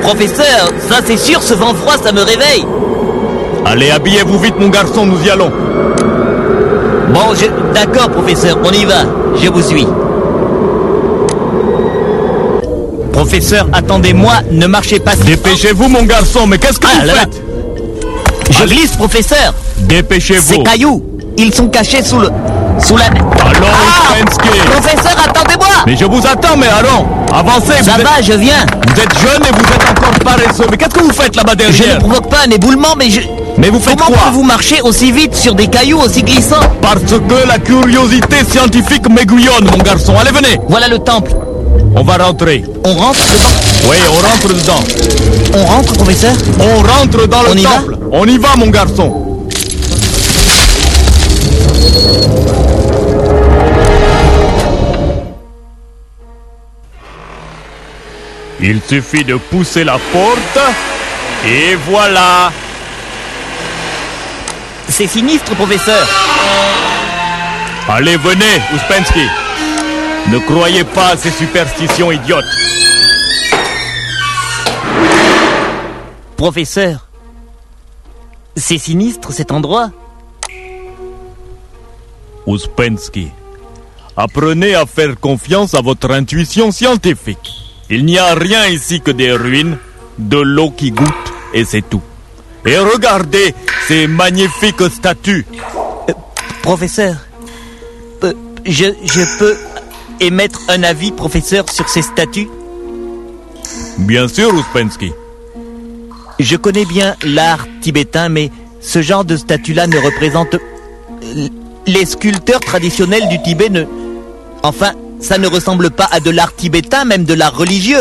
Professeur, 0.00 0.70
ça 0.88 0.96
c'est 1.04 1.16
sûr, 1.18 1.42
ce 1.42 1.54
vent 1.54 1.74
froid, 1.74 1.94
ça 2.02 2.10
me 2.12 2.22
réveille 2.22 2.64
Allez, 3.66 3.90
habillez-vous 3.90 4.38
vite, 4.38 4.58
mon 4.58 4.68
garçon, 4.68 5.06
nous 5.06 5.22
y 5.24 5.30
allons. 5.30 5.50
Bon, 7.12 7.34
je... 7.34 7.46
D'accord, 7.74 8.10
professeur, 8.10 8.58
on 8.64 8.70
y 8.72 8.84
va. 8.84 9.04
Je 9.42 9.48
vous 9.48 9.62
suis. 9.62 9.86
Professeur, 13.12 13.68
attendez-moi, 13.72 14.32
ne 14.50 14.66
marchez 14.66 14.98
pas 15.00 15.12
si 15.16 15.22
Dépêchez-vous, 15.24 15.88
mon 15.88 16.02
garçon, 16.04 16.46
mais 16.46 16.58
qu'est-ce 16.58 16.78
que 16.80 16.86
Ah 16.90 17.00
vous 17.00 17.06
là 17.06 17.14
là. 17.14 17.20
faites? 17.20 17.42
Je 18.50 18.64
glisse, 18.66 18.92
professeur 18.96 19.54
Ces 19.78 19.84
Dépêchez-vous. 19.84 20.62
cailloux, 20.62 21.02
ils 21.38 21.54
sont 21.54 21.68
cachés 21.68 22.02
sous 22.02 22.18
le... 22.18 22.28
Sous 22.86 22.96
la... 22.96 23.04
Allons, 23.06 23.66
Ah. 23.72 24.14
Professeur, 24.70 25.16
attendez-moi 25.24 25.66
Mais 25.86 25.96
je 25.96 26.04
vous 26.04 26.26
attends, 26.26 26.56
mais 26.56 26.66
allons, 26.68 27.06
avancez. 27.32 27.82
Ça 27.82 27.92
vous, 27.94 28.00
êtes, 28.00 28.06
va, 28.06 28.22
je 28.22 28.32
viens 28.34 28.64
vous 28.94 29.00
êtes 29.02 29.18
jeune 29.18 29.42
et 29.42 29.52
vous 29.52 29.74
êtes 29.74 29.90
encore 29.90 30.18
paresseux. 30.24 30.66
Mais 30.70 30.76
qu'est-ce 30.76 30.94
que 30.94 31.02
vous 31.02 31.12
faites 31.12 31.34
là-bas 31.36 31.52
Je 31.58 31.64
ne 31.66 31.72
derrière 31.72 31.98
provoque 31.98 32.28
pas 32.30 32.38
un 32.46 32.50
éboulement, 32.50 32.94
mais 32.96 33.10
je... 33.10 33.20
Mais 33.58 33.68
vous 33.70 33.80
faites 33.80 33.96
Comment 33.98 34.10
quoi 34.10 34.18
pouvez-vous 34.26 34.42
marcher 34.44 34.80
aussi 34.82 35.10
vite 35.12 35.34
sur 35.34 35.54
des 35.54 35.66
cailloux 35.66 36.00
aussi 36.00 36.22
glissants 36.22 36.60
Parce 36.82 37.00
que 37.02 37.48
la 37.48 37.58
curiosité 37.58 38.36
scientifique 38.48 39.08
m'aiguillonne, 39.08 39.64
mon 39.70 39.78
garçon. 39.78 40.14
Allez, 40.20 40.30
venez. 40.32 40.60
Voilà 40.68 40.88
le 40.88 40.98
temple. 40.98 41.32
On 41.96 42.02
va 42.02 42.16
rentrer. 42.24 42.64
On 42.84 42.92
rentre 42.94 43.20
dedans 43.20 43.88
Oui, 43.88 43.96
on 44.10 44.26
rentre 44.28 44.48
dedans. 44.54 44.82
On 45.56 45.64
rentre, 45.66 45.92
professeur 45.94 46.32
On 46.60 46.78
rentre 46.82 47.26
dans 47.28 47.42
le 47.42 47.50
On 47.50 47.54
y 47.56 47.62
va 47.62 47.70
temple. 47.70 47.96
On 48.12 48.26
y 48.26 48.38
va, 48.38 48.56
mon 48.56 48.68
garçon. 48.68 49.24
Il 58.66 58.80
suffit 58.80 59.24
de 59.24 59.36
pousser 59.36 59.84
la 59.84 59.98
porte. 60.10 60.58
Et 61.46 61.74
voilà. 61.86 62.50
C'est 64.88 65.06
sinistre, 65.06 65.54
professeur. 65.54 66.08
Allez, 67.86 68.16
venez, 68.16 68.62
Uspensky. 68.74 69.26
Ne 70.28 70.38
croyez 70.38 70.82
pas 70.82 71.08
à 71.08 71.16
ces 71.18 71.30
superstitions 71.30 72.10
idiotes. 72.10 72.44
Professeur. 76.38 77.06
C'est 78.56 78.78
sinistre 78.78 79.30
cet 79.30 79.52
endroit? 79.52 79.90
Uspensky, 82.46 83.30
apprenez 84.16 84.74
à 84.74 84.86
faire 84.86 85.20
confiance 85.20 85.74
à 85.74 85.82
votre 85.82 86.10
intuition 86.10 86.72
scientifique. 86.72 87.63
Il 87.90 88.04
n'y 88.04 88.18
a 88.18 88.34
rien 88.34 88.66
ici 88.68 89.00
que 89.00 89.10
des 89.10 89.32
ruines, 89.32 89.78
de 90.18 90.38
l'eau 90.38 90.70
qui 90.70 90.90
goûte, 90.90 91.32
et 91.52 91.64
c'est 91.64 91.82
tout. 91.88 92.00
Et 92.66 92.78
regardez 92.78 93.54
ces 93.86 94.06
magnifiques 94.06 94.88
statues. 94.90 95.46
Professeur. 96.62 97.16
euh, 98.22 98.32
je, 98.64 98.86
je 99.04 99.38
peux 99.38 99.56
émettre 100.20 100.60
un 100.68 100.82
avis, 100.82 101.12
professeur, 101.12 101.70
sur 101.70 101.88
ces 101.88 102.02
statues? 102.02 102.48
Bien 103.98 104.28
sûr, 104.28 104.54
Uspensky. 104.54 105.12
Je 106.40 106.56
connais 106.56 106.86
bien 106.86 107.16
l'art 107.22 107.66
tibétain, 107.82 108.28
mais 108.28 108.50
ce 108.80 109.02
genre 109.02 109.24
de 109.24 109.36
statue-là 109.36 109.86
ne 109.86 109.98
représente... 109.98 110.54
euh, 110.54 111.48
Les 111.86 112.06
sculpteurs 112.06 112.60
traditionnels 112.60 113.28
du 113.28 113.42
Tibet 113.42 113.68
ne... 113.68 113.84
Enfin, 114.62 114.92
ça 115.20 115.38
ne 115.38 115.46
ressemble 115.46 115.90
pas 115.90 116.08
à 116.10 116.20
de 116.20 116.30
l'art 116.30 116.54
tibétain, 116.54 117.04
même 117.04 117.24
de 117.24 117.34
l'art 117.34 117.56
religieux. 117.56 118.00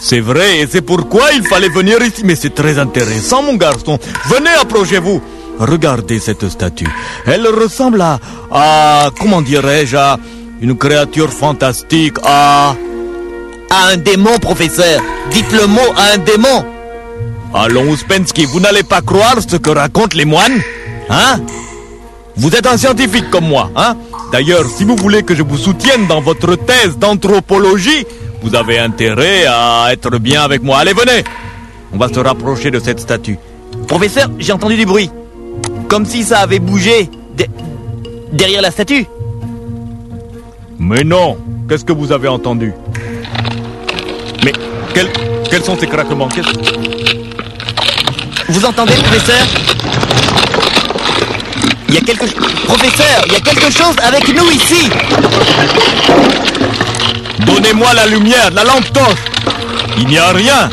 C'est 0.00 0.20
vrai, 0.20 0.60
et 0.60 0.66
c'est 0.70 0.82
pourquoi 0.82 1.32
il 1.32 1.42
fallait 1.46 1.68
venir 1.68 2.02
ici. 2.02 2.22
Mais 2.24 2.36
c'est 2.36 2.54
très 2.54 2.78
intéressant, 2.78 3.42
mon 3.42 3.54
garçon. 3.54 3.98
Venez, 4.26 4.50
approchez-vous. 4.60 5.22
Regardez 5.58 6.18
cette 6.18 6.48
statue. 6.48 6.88
Elle 7.24 7.46
ressemble 7.46 8.02
à... 8.02 8.20
à... 8.50 9.10
comment 9.18 9.40
dirais-je 9.40 9.96
À 9.96 10.18
une 10.60 10.76
créature 10.76 11.32
fantastique, 11.32 12.16
à... 12.24 12.74
À 13.70 13.88
un 13.88 13.96
démon, 13.96 14.38
professeur. 14.38 15.00
Dites 15.30 15.50
le 15.52 15.66
mot 15.66 15.92
à 15.96 16.14
un 16.14 16.18
démon. 16.18 16.64
Allons, 17.54 17.92
Uspensky, 17.92 18.44
vous 18.44 18.60
n'allez 18.60 18.82
pas 18.82 19.00
croire 19.00 19.36
ce 19.46 19.56
que 19.56 19.70
racontent 19.70 20.16
les 20.16 20.24
moines 20.24 20.60
Hein? 21.08 21.40
Vous 22.36 22.54
êtes 22.54 22.66
un 22.66 22.76
scientifique 22.76 23.30
comme 23.30 23.46
moi, 23.48 23.70
hein? 23.76 23.96
D'ailleurs, 24.30 24.64
si 24.66 24.84
vous 24.84 24.96
voulez 24.96 25.22
que 25.22 25.34
je 25.34 25.42
vous 25.42 25.56
soutienne 25.56 26.06
dans 26.06 26.20
votre 26.20 26.54
thèse 26.56 26.98
d'anthropologie, 26.98 28.04
vous 28.42 28.54
avez 28.54 28.78
intérêt 28.78 29.46
à 29.46 29.88
être 29.92 30.18
bien 30.18 30.42
avec 30.42 30.62
moi. 30.62 30.78
Allez, 30.78 30.92
venez 30.92 31.24
On 31.92 31.96
va 31.98 32.08
se 32.08 32.20
rapprocher 32.20 32.70
de 32.70 32.78
cette 32.78 33.00
statue. 33.00 33.38
Professeur, 33.88 34.28
j'ai 34.38 34.52
entendu 34.52 34.76
du 34.76 34.84
bruit. 34.84 35.10
Comme 35.88 36.04
si 36.04 36.24
ça 36.24 36.40
avait 36.40 36.58
bougé 36.58 37.08
de- 37.38 37.46
derrière 38.32 38.60
la 38.60 38.70
statue. 38.70 39.06
Mais 40.78 41.04
non 41.04 41.38
Qu'est-ce 41.68 41.84
que 41.84 41.92
vous 41.92 42.12
avez 42.12 42.28
entendu? 42.28 42.72
Mais 44.44 44.52
quels, 44.94 45.64
sont 45.64 45.76
ces 45.78 45.86
craquements? 45.86 46.28
Vous 48.48 48.64
entendez, 48.64 48.92
professeur? 48.92 49.46
Il 51.88 51.94
y 51.94 51.98
a 51.98 52.00
quelque 52.00 52.26
chose... 52.26 52.34
Professeur, 52.66 53.22
il 53.26 53.32
y 53.32 53.36
a 53.36 53.40
quelque 53.40 53.70
chose 53.70 53.94
avec 54.02 54.28
nous 54.34 54.50
ici 54.50 54.90
Donnez-moi 57.40 57.94
la 57.94 58.06
lumière, 58.06 58.50
la 58.52 58.64
lampe 58.64 58.92
torche 58.92 59.20
Il 59.98 60.06
n'y 60.06 60.18
a 60.18 60.30
rien 60.30 60.68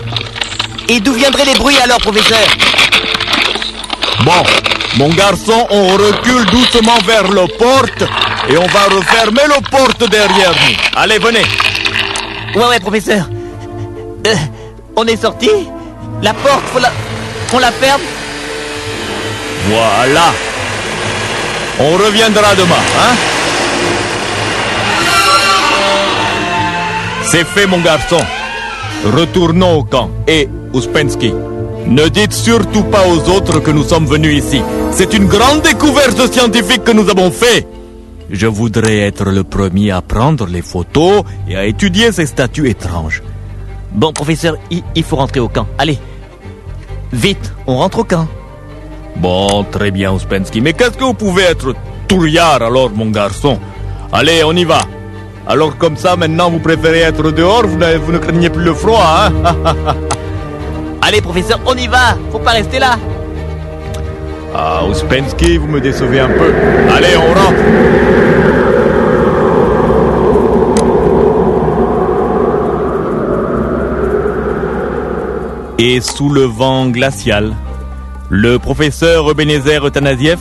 Et 0.89 0.99
d'où 0.99 1.13
viendraient 1.13 1.45
les 1.45 1.53
bruits 1.55 1.77
alors, 1.83 1.99
professeur? 1.99 2.47
Bon, 4.25 4.43
mon 4.95 5.09
garçon, 5.09 5.67
on 5.69 5.97
recule 5.97 6.45
doucement 6.45 6.97
vers 7.05 7.29
la 7.31 7.47
porte 7.47 8.03
et 8.49 8.57
on 8.57 8.67
va 8.67 8.83
refermer 8.95 9.41
la 9.49 9.61
porte 9.69 10.09
derrière 10.09 10.51
nous. 10.51 10.75
Allez, 10.95 11.17
venez. 11.17 11.43
Ouais, 12.55 12.65
ouais, 12.65 12.79
professeur. 12.79 13.25
Euh, 14.27 14.35
on 14.95 15.05
est 15.05 15.21
sorti 15.21 15.49
La 16.21 16.33
porte, 16.33 16.63
faut 16.71 16.79
la... 16.79 16.91
On 17.53 17.59
la 17.59 17.71
ferme 17.71 18.01
Voilà. 19.67 20.33
On 21.79 21.93
reviendra 21.97 22.53
demain, 22.55 22.83
hein 22.99 23.15
C'est 27.23 27.45
fait, 27.45 27.65
mon 27.65 27.79
garçon. 27.79 28.19
Retournons 29.05 29.79
au 29.79 29.83
camp. 29.83 30.09
Et, 30.27 30.47
Uspensky, 30.73 31.33
ne 31.87 32.07
dites 32.09 32.33
surtout 32.33 32.83
pas 32.83 33.07
aux 33.07 33.27
autres 33.29 33.59
que 33.59 33.71
nous 33.71 33.83
sommes 33.83 34.05
venus 34.05 34.43
ici. 34.43 34.61
C'est 34.91 35.13
une 35.15 35.25
grande 35.25 35.63
découverte 35.63 36.31
scientifique 36.31 36.83
que 36.83 36.91
nous 36.91 37.09
avons 37.09 37.31
fait. 37.31 37.65
Je 38.29 38.45
voudrais 38.45 38.99
être 38.99 39.25
le 39.31 39.43
premier 39.43 39.89
à 39.89 40.01
prendre 40.01 40.45
les 40.45 40.61
photos 40.61 41.23
et 41.47 41.55
à 41.55 41.65
étudier 41.65 42.11
ces 42.11 42.27
statues 42.27 42.69
étranges. 42.69 43.23
Bon, 43.91 44.13
professeur, 44.13 44.57
il 44.69 45.03
faut 45.03 45.15
rentrer 45.15 45.39
au 45.39 45.49
camp. 45.49 45.67
Allez, 45.79 45.97
vite, 47.11 47.51
on 47.65 47.77
rentre 47.77 47.99
au 47.99 48.03
camp. 48.03 48.27
Bon, 49.17 49.63
très 49.71 49.91
bien, 49.91 50.11
Ouspensky. 50.11 50.61
Mais 50.61 50.73
qu'est-ce 50.73 50.97
que 50.97 51.03
vous 51.03 51.13
pouvez 51.13 51.43
être 51.43 51.73
touillard 52.07 52.61
alors, 52.61 52.89
mon 52.91 53.09
garçon? 53.09 53.59
Allez, 54.11 54.43
on 54.43 54.53
y 54.53 54.63
va. 54.63 54.79
Alors 55.47 55.77
comme 55.77 55.97
ça, 55.97 56.15
maintenant, 56.15 56.49
vous 56.49 56.59
préférez 56.59 57.01
être 57.01 57.31
dehors, 57.31 57.65
vous, 57.67 57.77
vous 58.05 58.11
ne 58.11 58.17
craignez 58.17 58.49
plus 58.49 58.63
le 58.63 58.73
froid, 58.73 59.03
hein? 59.03 59.31
Allez, 61.01 61.19
professeur, 61.19 61.59
on 61.65 61.75
y 61.75 61.87
va. 61.87 62.17
Faut 62.31 62.39
pas 62.39 62.51
rester 62.51 62.79
là. 62.79 62.97
Ah, 64.55 64.85
Ouspensky, 64.85 65.57
vous 65.57 65.67
me 65.67 65.81
décevez 65.81 66.19
un 66.19 66.29
peu. 66.29 66.53
Allez, 66.95 67.17
on 67.17 67.33
rentre. 67.33 67.59
Et 75.79 75.99
sous 75.99 76.29
le 76.29 76.43
vent 76.43 76.87
glacial, 76.87 77.53
le 78.29 78.57
professeur 78.57 79.29
Ebenezer 79.29 79.85
Eutanasiev 79.85 80.39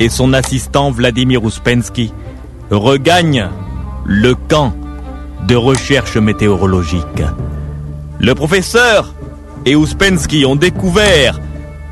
et 0.00 0.08
son 0.08 0.32
assistant 0.32 0.90
Vladimir 0.90 1.44
Ouspensky 1.44 2.12
regagnent 2.70 3.48
le 4.04 4.34
camp 4.34 4.74
de 5.46 5.56
recherche 5.56 6.16
météorologique. 6.16 7.22
Le 8.18 8.34
professeur 8.34 9.12
et 9.64 9.76
Ouspensky 9.76 10.44
ont 10.46 10.56
découvert 10.56 11.40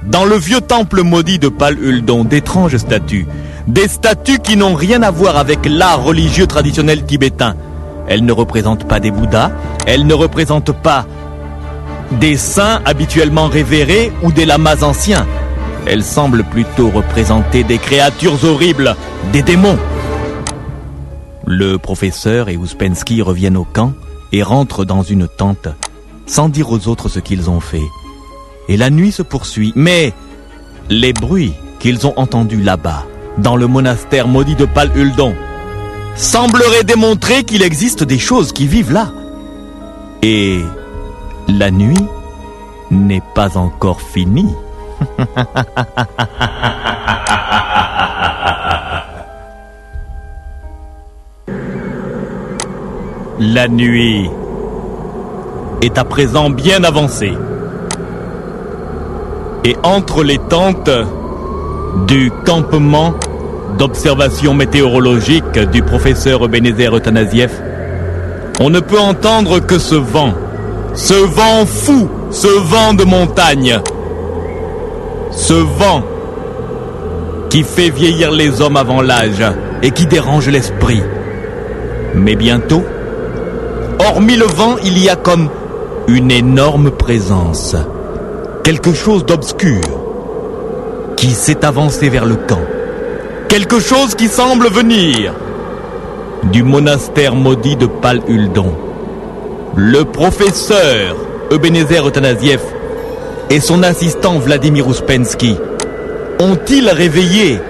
dans 0.04 0.24
le 0.24 0.36
vieux 0.36 0.60
temple 0.60 1.02
maudit 1.02 1.38
de 1.38 1.48
Pal 1.48 1.78
Uldon 1.78 2.24
d'étranges 2.24 2.76
statues. 2.76 3.26
Des 3.66 3.88
statues 3.88 4.38
qui 4.38 4.56
n'ont 4.56 4.74
rien 4.74 5.02
à 5.02 5.10
voir 5.10 5.36
avec 5.36 5.66
l'art 5.66 6.02
religieux 6.02 6.46
traditionnel 6.46 7.04
tibétain. 7.04 7.56
Elles 8.06 8.24
ne 8.24 8.32
représentent 8.32 8.86
pas 8.86 9.00
des 9.00 9.10
Bouddhas, 9.10 9.50
elles 9.86 10.06
ne 10.06 10.14
représentent 10.14 10.76
pas 10.82 11.06
des 12.14 12.36
saints 12.36 12.80
habituellement 12.84 13.48
révérés 13.48 14.12
ou 14.22 14.32
des 14.32 14.44
lamas 14.44 14.82
anciens. 14.82 15.26
Elles 15.86 16.04
semblent 16.04 16.44
plutôt 16.44 16.88
représenter 16.90 17.62
des 17.64 17.78
créatures 17.78 18.44
horribles, 18.44 18.96
des 19.32 19.42
démons. 19.42 19.78
Le 21.46 21.76
professeur 21.78 22.48
et 22.48 22.56
Ouspensky 22.56 23.20
reviennent 23.20 23.56
au 23.56 23.64
camp 23.64 23.92
et 24.32 24.42
rentrent 24.42 24.84
dans 24.84 25.02
une 25.02 25.28
tente 25.28 25.68
sans 26.26 26.48
dire 26.48 26.70
aux 26.70 26.88
autres 26.88 27.08
ce 27.08 27.20
qu'ils 27.20 27.50
ont 27.50 27.60
fait. 27.60 27.82
Et 28.68 28.76
la 28.76 28.90
nuit 28.90 29.12
se 29.12 29.22
poursuit, 29.22 29.72
mais 29.76 30.12
les 30.88 31.12
bruits 31.12 31.52
qu'ils 31.78 32.06
ont 32.06 32.14
entendus 32.16 32.62
là-bas, 32.62 33.04
dans 33.38 33.56
le 33.56 33.66
monastère 33.66 34.28
maudit 34.28 34.54
de 34.54 34.64
Pal 34.64 34.90
Uldon, 34.96 35.34
sembleraient 36.16 36.84
démontrer 36.84 37.44
qu'il 37.44 37.62
existe 37.62 38.04
des 38.04 38.18
choses 38.18 38.52
qui 38.52 38.66
vivent 38.66 38.92
là. 38.92 39.12
Et 40.22 40.60
la 41.48 41.70
nuit 41.70 42.06
n'est 42.90 43.22
pas 43.34 43.56
encore 43.56 44.00
finie. 44.00 44.54
La 53.40 53.66
nuit 53.68 54.30
est 55.82 55.98
à 55.98 56.04
présent 56.04 56.50
bien 56.50 56.84
avancée. 56.84 57.34
Et 59.64 59.76
entre 59.82 60.22
les 60.22 60.38
tentes 60.38 60.90
du 62.06 62.30
campement 62.44 63.14
d'observation 63.78 64.54
météorologique 64.54 65.58
du 65.72 65.82
professeur 65.82 66.44
Ebenezer 66.44 66.94
Eutanasiev, 66.94 67.50
on 68.60 68.70
ne 68.70 68.80
peut 68.80 69.00
entendre 69.00 69.58
que 69.58 69.78
ce 69.78 69.96
vent, 69.96 70.32
ce 70.94 71.14
vent 71.14 71.66
fou, 71.66 72.08
ce 72.30 72.46
vent 72.46 72.94
de 72.94 73.04
montagne, 73.04 73.80
ce 75.30 75.54
vent 75.54 76.02
qui 77.50 77.62
fait 77.64 77.90
vieillir 77.90 78.30
les 78.30 78.60
hommes 78.60 78.76
avant 78.76 79.02
l'âge 79.02 79.44
et 79.82 79.90
qui 79.90 80.06
dérange 80.06 80.48
l'esprit. 80.48 81.02
Mais 82.14 82.36
bientôt, 82.36 82.84
hormis 83.98 84.36
le 84.36 84.46
vent, 84.46 84.76
il 84.84 84.98
y 84.98 85.08
a 85.08 85.16
comme 85.16 85.48
une 86.06 86.30
énorme 86.30 86.90
présence, 86.90 87.74
quelque 88.62 88.92
chose 88.92 89.24
d'obscur 89.26 89.82
qui 91.16 91.30
s'est 91.30 91.64
avancé 91.64 92.08
vers 92.08 92.24
le 92.24 92.36
camp, 92.36 92.60
quelque 93.48 93.80
chose 93.80 94.14
qui 94.14 94.28
semble 94.28 94.68
venir 94.68 95.32
du 96.52 96.62
monastère 96.62 97.34
maudit 97.34 97.76
de 97.76 97.86
Pal 97.86 98.20
Uldon. 98.28 98.74
Le 99.76 100.04
professeur 100.04 101.16
Ebenezer 101.50 102.06
Eutanasiev 102.06 102.60
et 103.50 103.60
son 103.60 103.82
assistant 103.82 104.38
Vladimir 104.38 104.86
Ouspensky 104.86 105.56
ont-ils 106.40 106.88
réveillé 106.88 107.60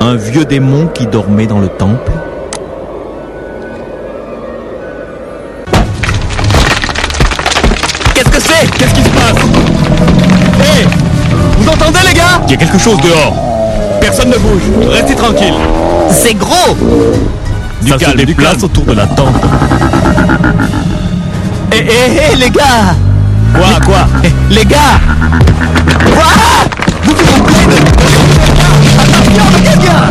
un 0.00 0.14
vieux 0.16 0.44
démon 0.44 0.88
qui 0.88 1.06
dormait 1.06 1.46
dans 1.46 1.58
le 1.58 1.68
temple? 1.68 2.12
Qu'est-ce 8.14 8.30
que 8.30 8.40
c'est? 8.40 8.70
Qu'est-ce 8.78 8.94
qui 8.94 9.02
se 9.02 9.08
passe? 9.08 9.42
Hé 10.60 10.86
Vous 11.58 11.68
entendez 11.68 11.98
les 12.06 12.14
gars? 12.14 12.42
Il 12.46 12.50
y 12.52 12.54
a 12.54 12.58
quelque 12.58 12.78
chose 12.78 12.98
dehors. 13.00 13.34
Personne 14.00 14.28
ne 14.28 14.36
bouge. 14.36 14.62
Restez 14.90 15.14
tranquille. 15.14 15.54
C'est 16.10 16.34
gros 16.34 16.76
Du 17.82 17.90
Ça 17.90 17.98
se 17.98 18.16
déplace 18.16 18.62
autour 18.62 18.84
de 18.84 18.92
la 18.94 19.06
tente. 19.06 19.34
Hé, 21.72 21.76
hé, 21.78 22.32
hé, 22.32 22.36
les 22.36 22.50
gars. 22.50 22.94
Quoi 23.54 23.80
Quoi? 23.84 24.06
Eh, 24.24 24.32
Les 24.54 24.64
gars. 24.64 24.98
Ouah 26.06 26.66
Vous 27.04 27.12
vous 27.12 27.32
rappelez 27.32 27.66
de... 27.66 27.76
Attention, 28.98 29.44
le 29.52 29.60
gars 29.84 30.08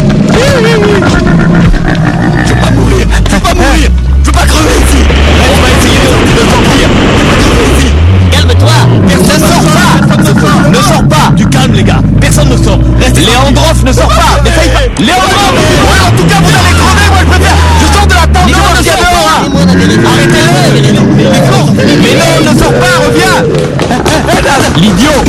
Je 2.45 2.53
veux 2.53 2.59
pas 2.61 2.71
mourir. 2.71 3.07
Je 3.25 3.33
veux 3.33 3.39
pas 3.41 3.53
mourir. 3.55 3.89
Je 4.21 4.25
veux 4.27 4.31
pas 4.31 4.45
crever 4.45 4.77
ici. 4.77 5.01
On 5.39 5.61
va 5.61 5.67
essayer 5.77 5.99
de, 5.99 6.09
de 6.35 6.43
sortir 6.49 6.87
ici. 7.77 7.89
Calme-toi. 8.31 8.77
Ne 9.05 9.15
sors 9.39 9.65
pas. 9.73 10.69
Ne 10.69 10.75
sors 10.81 11.07
pas. 11.07 11.31
Du 11.35 11.45
calme 11.47 11.73
les 11.73 11.83
gars. 11.83 12.01
Personne 12.21 12.49
ne 12.49 12.57
sort. 12.57 12.79
Restez 12.99 13.21
Léandroff 13.21 13.83
ne 13.83 13.91
sort 13.91 14.07
pas. 14.09 14.41
N'essaye 14.43 14.69
pas 14.69 15.01
Léandroff. 15.01 15.53
Ouais, 15.53 16.01
en 16.07 16.11
tout 16.17 16.25
cas, 16.25 16.39
vous 16.41 16.49
allez 16.49 16.84
Arrêtez-le 19.75 21.01
Mais 22.01 22.15
non, 22.15 22.51
ne 22.53 22.57
sors 22.57 22.73
pas, 22.73 22.95
reviens 23.05 23.43
L'idiot 24.77 25.23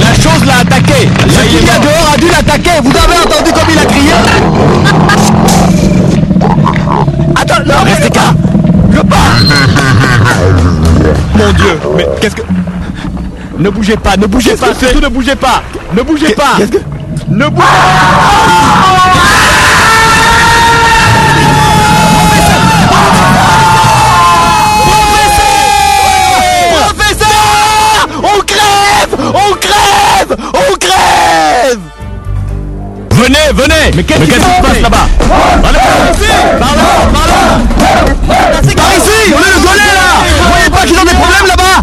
La 0.00 0.14
chose 0.14 0.44
l'a 0.46 0.58
attaqué 0.60 1.08
Ce 1.28 1.40
qu'il 1.48 1.64
y 1.66 1.70
a 1.70 1.78
dehors 1.78 2.10
a 2.14 2.16
dû 2.16 2.26
l'attaquer 2.28 2.70
Vous 2.82 2.90
avez 2.90 3.18
entendu 3.18 3.52
comme 3.52 3.70
il 3.72 3.78
a 3.78 3.84
crié 3.84 4.12
Attends, 7.36 7.62
non, 7.66 7.84
restez 7.84 8.10
Je 8.92 9.00
pars 9.00 9.36
Mon 11.36 11.52
dieu 11.52 11.78
Mais 11.96 12.06
qu'est-ce 12.20 12.34
que... 12.36 12.42
Ne 13.58 13.70
bougez 13.70 13.96
pas, 13.96 14.16
ne 14.16 14.26
bougez 14.26 14.56
pas, 14.56 14.74
surtout 14.78 15.00
ne 15.00 15.08
bougez 15.08 15.36
pas 15.36 15.62
Ne 15.94 16.02
bougez 16.02 16.32
pas 16.34 16.54
qu'est-ce 16.58 16.72
que- 16.72 16.78
Bougez 17.28 17.62
Professeur. 26.72 28.08
On 28.18 28.40
crève 28.44 29.16
On 29.20 29.54
crève 29.56 30.36
On 30.54 30.76
crève. 30.76 31.80
Venez, 33.10 33.52
venez. 33.54 33.90
Mais 33.96 34.02
qu'est-ce 34.04 34.20
qui 34.20 34.30
se 34.32 34.38
passe 34.62 34.80
là-bas? 34.82 35.06
Par 35.62 35.72
là, 35.72 35.78
par 36.58 36.76
là. 36.76 36.82
Par 38.28 38.92
ici 38.94 39.32
On 39.34 39.38
est 39.38 39.54
le 39.54 39.60
golé 39.60 39.86
là. 39.94 40.08
Vous 40.42 40.48
voyez 40.50 40.70
pas 40.70 40.82
qu'ils 40.86 40.98
ont 40.98 41.04
des 41.04 41.14
problèmes 41.14 41.46
là-bas? 41.46 41.82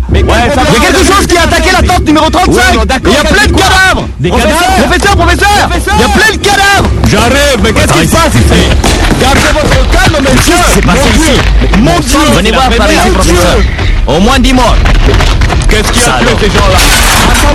Ça 0.55 0.61
Il 0.67 0.73
y 0.73 0.77
a 0.77 0.91
quelque 0.91 1.05
chose 1.05 1.25
qui 1.27 1.37
a 1.37 1.43
attaqué 1.43 1.69
la 1.71 1.87
tente 1.87 2.05
numéro 2.05 2.29
35 2.29 2.49
Ouais, 2.53 2.77
bon, 2.77 2.85
d'accord, 2.85 3.11
Il 3.11 3.13
y 3.13 3.17
a 3.17 3.23
plein 3.23 3.45
de 3.47 3.51
quoi? 3.51 3.61
cadavres 3.63 3.78
Des 4.19 4.29
Professeur, 4.29 4.51
cadavres 4.59 4.83
Professeur, 4.87 5.15
professeur. 5.15 5.93
Il 5.95 6.01
y 6.01 6.03
a 6.03 6.09
plein 6.09 6.31
de 6.35 6.37
cadavres. 6.43 6.89
J'arrive, 7.07 7.57
mais 7.63 7.71
qu'est-ce 7.71 7.93
qui 7.93 8.05
se 8.07 8.11
passe 8.11 8.35
ici? 8.35 8.67
Gardez 9.21 9.39
votre 9.53 9.89
calme, 9.91 10.23
messieurs 10.23 10.55
s'est 10.73 10.81
passé 10.81 11.09
ici? 11.15 11.77
Mon 11.79 11.99
Dieu. 12.01 12.19
Venez 12.35 12.51
voir 12.51 12.69
par 12.71 12.91
ici, 12.91 13.09
professeur. 13.13 13.57
Au 14.07 14.19
moins 14.19 14.39
dis-moi 14.39 14.75
Qu'est-ce 15.69 15.91
qui 15.91 16.03
a 16.03 16.13
alors. 16.15 16.37
ces 16.39 16.47
gens-là? 16.47 16.79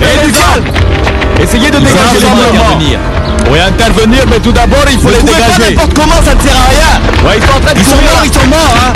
Eh, 0.00 0.26
du 0.26 0.32
calme. 0.32 0.64
Essayez 1.42 1.70
de 1.70 1.78
dégager 1.78 1.98
l'environnement 2.22 2.48
intervenir. 2.48 2.98
Oui, 3.50 3.58
intervenir, 3.60 4.20
mais 4.30 4.40
tout 4.40 4.52
d'abord, 4.52 4.84
il 4.90 4.98
faut 4.98 5.08
Vous 5.08 5.08
les 5.10 5.16
pouvez 5.18 5.32
pas 5.32 5.38
dégager. 5.58 5.74
n'importe 5.74 5.94
comment, 5.94 6.22
ça 6.24 6.34
ne 6.34 6.40
sert 6.40 6.56
à 6.56 6.68
rien. 6.70 7.28
Ouais, 7.28 7.36
ils 7.36 7.42
sont 7.42 7.56
en 7.56 7.60
train 7.60 7.74
de 7.74 7.78
Ils 7.80 7.84
sont 7.84 7.90
courir, 7.92 8.10
morts, 8.10 8.24
ils 8.24 8.32
sont 8.32 8.46
morts, 8.46 8.74
hein. 8.78 8.92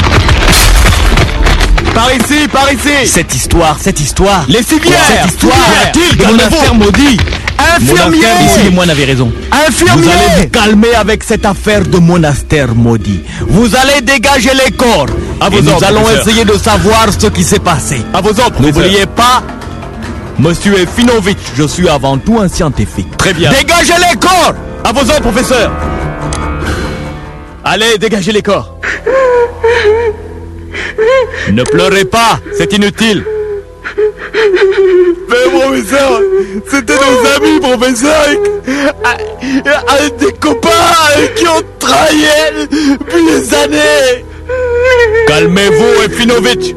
Par 1.94 2.12
ici, 2.14 2.48
par 2.48 2.72
ici. 2.72 3.06
Cette 3.12 3.34
histoire, 3.34 3.76
cette 3.80 4.00
histoire. 4.00 4.44
Les 4.48 4.62
civières. 4.62 4.96
Cette 5.06 5.32
histoire. 5.34 5.52
De 5.92 6.16
Calmez-vous. 6.16 6.32
monastère 6.32 6.74
maudit 6.74 7.16
Infirmier 7.58 8.18
Ici, 8.44 8.64
les 8.64 8.70
moines 8.70 8.90
avaient 8.90 9.04
raison. 9.04 9.32
Infirmier 9.66 10.02
Vous 10.02 10.08
allez 10.08 10.42
vous 10.42 10.48
calmer 10.48 10.94
avec 10.94 11.22
cette 11.24 11.44
affaire 11.44 11.82
de 11.82 11.98
monastère 11.98 12.74
maudit. 12.74 13.22
Vous 13.48 13.74
allez 13.76 14.00
dégager 14.02 14.50
les 14.64 14.72
corps. 14.72 15.06
À 15.40 15.48
vos 15.48 15.58
et 15.58 15.62
nous 15.62 15.84
allons 15.84 16.02
professeur. 16.02 16.28
essayer 16.28 16.44
de 16.44 16.54
savoir 16.58 17.06
ce 17.18 17.26
qui 17.26 17.42
s'est 17.44 17.58
passé. 17.58 18.02
À 18.14 18.20
vos 18.20 18.38
ordres. 18.40 18.60
N'oubliez 18.60 19.06
pas, 19.06 19.42
Monsieur 20.38 20.78
Efinovitch, 20.78 21.38
je 21.56 21.64
suis 21.64 21.88
avant 21.88 22.16
tout 22.16 22.38
un 22.38 22.48
scientifique. 22.48 23.16
Très 23.16 23.32
bien. 23.34 23.50
Dégagez 23.50 23.94
les 24.10 24.16
corps 24.18 24.54
À 24.84 24.92
vos 24.92 25.00
ordres, 25.00 25.22
professeur 25.32 25.72
Allez, 27.64 27.98
dégagez 27.98 28.30
les 28.32 28.42
corps 28.42 28.78
Ne 31.50 31.62
pleurez 31.64 32.04
pas, 32.04 32.38
c'est 32.56 32.72
inutile 32.72 33.24
Mais 35.28 35.58
professeur, 35.58 36.20
c'était 36.66 36.94
nos 36.94 37.26
amis, 37.36 37.60
professeur 37.60 38.26
Des 40.18 40.32
copains 40.34 40.68
qui 41.36 41.46
ont 41.46 41.62
travaillé 41.78 42.66
depuis 42.68 43.24
des 43.24 43.54
années 43.54 44.24
Calmez-vous, 45.26 46.02
Efinovitch 46.04 46.74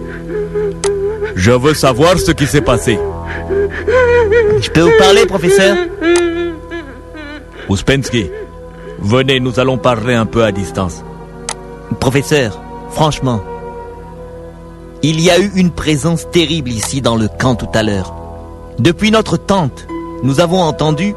Je 1.35 1.51
veux 1.51 1.73
savoir 1.73 2.19
ce 2.19 2.31
qui 2.31 2.45
s'est 2.45 2.61
passé. 2.61 2.99
Je 4.61 4.69
peux 4.69 4.81
vous 4.81 4.97
parler, 4.97 5.25
professeur? 5.25 5.75
Ouspensky, 7.69 8.29
venez, 8.99 9.39
nous 9.39 9.59
allons 9.59 9.77
parler 9.77 10.13
un 10.13 10.25
peu 10.25 10.43
à 10.43 10.51
distance. 10.51 11.03
Professeur, 11.99 12.61
franchement, 12.91 13.41
il 15.03 15.19
y 15.19 15.31
a 15.31 15.39
eu 15.39 15.51
une 15.55 15.71
présence 15.71 16.29
terrible 16.29 16.69
ici 16.69 17.01
dans 17.01 17.15
le 17.15 17.27
camp 17.27 17.55
tout 17.55 17.69
à 17.73 17.81
l'heure. 17.81 18.13
Depuis 18.77 19.11
notre 19.11 19.37
tente, 19.37 19.87
nous 20.23 20.39
avons 20.39 20.61
entendu 20.61 21.15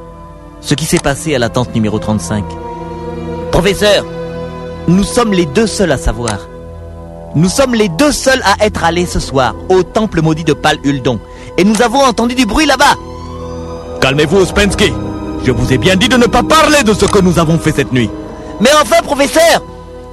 ce 0.61 0.75
qui 0.75 0.87
s'est 0.87 0.99
passé 0.99 1.35
à 1.35 1.39
la 1.39 1.51
tente 1.51 1.75
numéro 1.75 1.99
35. 1.99 2.45
Professeur, 3.53 4.05
nous 4.89 5.05
sommes 5.05 5.33
les 5.33 5.45
deux 5.47 5.67
seuls 5.67 5.93
à 5.93 5.99
savoir. 5.99 6.49
Nous 7.35 7.49
sommes 7.49 7.75
les 7.75 7.89
deux 7.89 8.13
seuls 8.13 8.43
à 8.45 8.65
être 8.65 8.85
allés 8.85 9.07
ce 9.07 9.21
soir 9.21 9.55
au 9.69 9.83
temple 9.83 10.23
maudit 10.23 10.45
de 10.45 10.55
Pal 10.55 10.79
Uldon. 10.85 11.21
Et 11.59 11.65
nous 11.65 11.83
avons 11.83 12.01
entendu 12.01 12.35
du 12.35 12.47
bruit 12.47 12.67
là-bas. 12.67 12.97
Calmez-vous, 14.01 14.39
Ouspensky. 14.39 14.93
Je 15.45 15.51
vous 15.51 15.73
ai 15.73 15.79
bien 15.79 15.97
dit 15.97 16.09
de 16.09 16.17
ne 16.17 16.27
pas 16.27 16.43
parler 16.43 16.83
de 16.85 16.95
ce 16.95 17.05
que 17.05 17.19
nous 17.19 17.39
avons 17.39 17.59
fait 17.59 17.73
cette 17.73 17.93
nuit. 17.93 18.09
Mais 18.61 18.71
enfin, 18.81 19.03
professeur, 19.03 19.63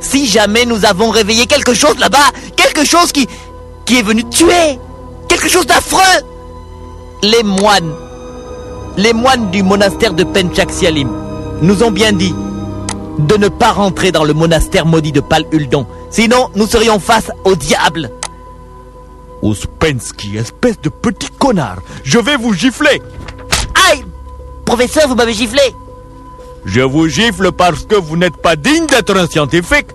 si 0.01 0.27
jamais 0.27 0.65
nous 0.65 0.83
avons 0.83 1.09
réveillé 1.09 1.45
quelque 1.45 1.73
chose 1.73 1.97
là-bas, 1.99 2.17
quelque 2.57 2.85
chose 2.85 3.11
qui, 3.11 3.27
qui 3.85 3.99
est 3.99 4.01
venu 4.01 4.23
tuer, 4.29 4.79
quelque 5.27 5.49
chose 5.49 5.65
d'affreux, 5.65 6.21
les 7.23 7.43
moines, 7.43 7.93
les 8.97 9.13
moines 9.13 9.51
du 9.51 9.63
monastère 9.63 10.13
de 10.13 10.23
Penchaxialim 10.23 11.09
nous 11.61 11.83
ont 11.83 11.91
bien 11.91 12.11
dit 12.11 12.33
de 13.19 13.37
ne 13.37 13.49
pas 13.49 13.71
rentrer 13.71 14.11
dans 14.11 14.23
le 14.23 14.33
monastère 14.33 14.85
maudit 14.85 15.11
de 15.11 15.19
Pal 15.21 15.45
Uldon. 15.51 15.85
Sinon, 16.09 16.49
nous 16.55 16.65
serions 16.65 16.99
face 16.99 17.31
au 17.43 17.55
diable. 17.55 18.09
Ouspensky, 19.41 20.37
espèce 20.37 20.79
de 20.81 20.89
petit 20.89 21.29
connard, 21.39 21.79
je 22.03 22.19
vais 22.19 22.37
vous 22.37 22.53
gifler. 22.53 23.01
Aïe 23.89 24.03
Professeur, 24.65 25.07
vous 25.07 25.15
m'avez 25.15 25.33
giflé 25.33 25.61
Je 26.65 26.81
vous 26.81 27.07
gifle 27.07 27.51
parce 27.51 27.85
que 27.85 27.95
vous 27.95 28.17
n'êtes 28.17 28.37
pas 28.37 28.55
digne 28.55 28.85
d'être 28.85 29.15
un 29.15 29.27
scientifique. 29.27 29.87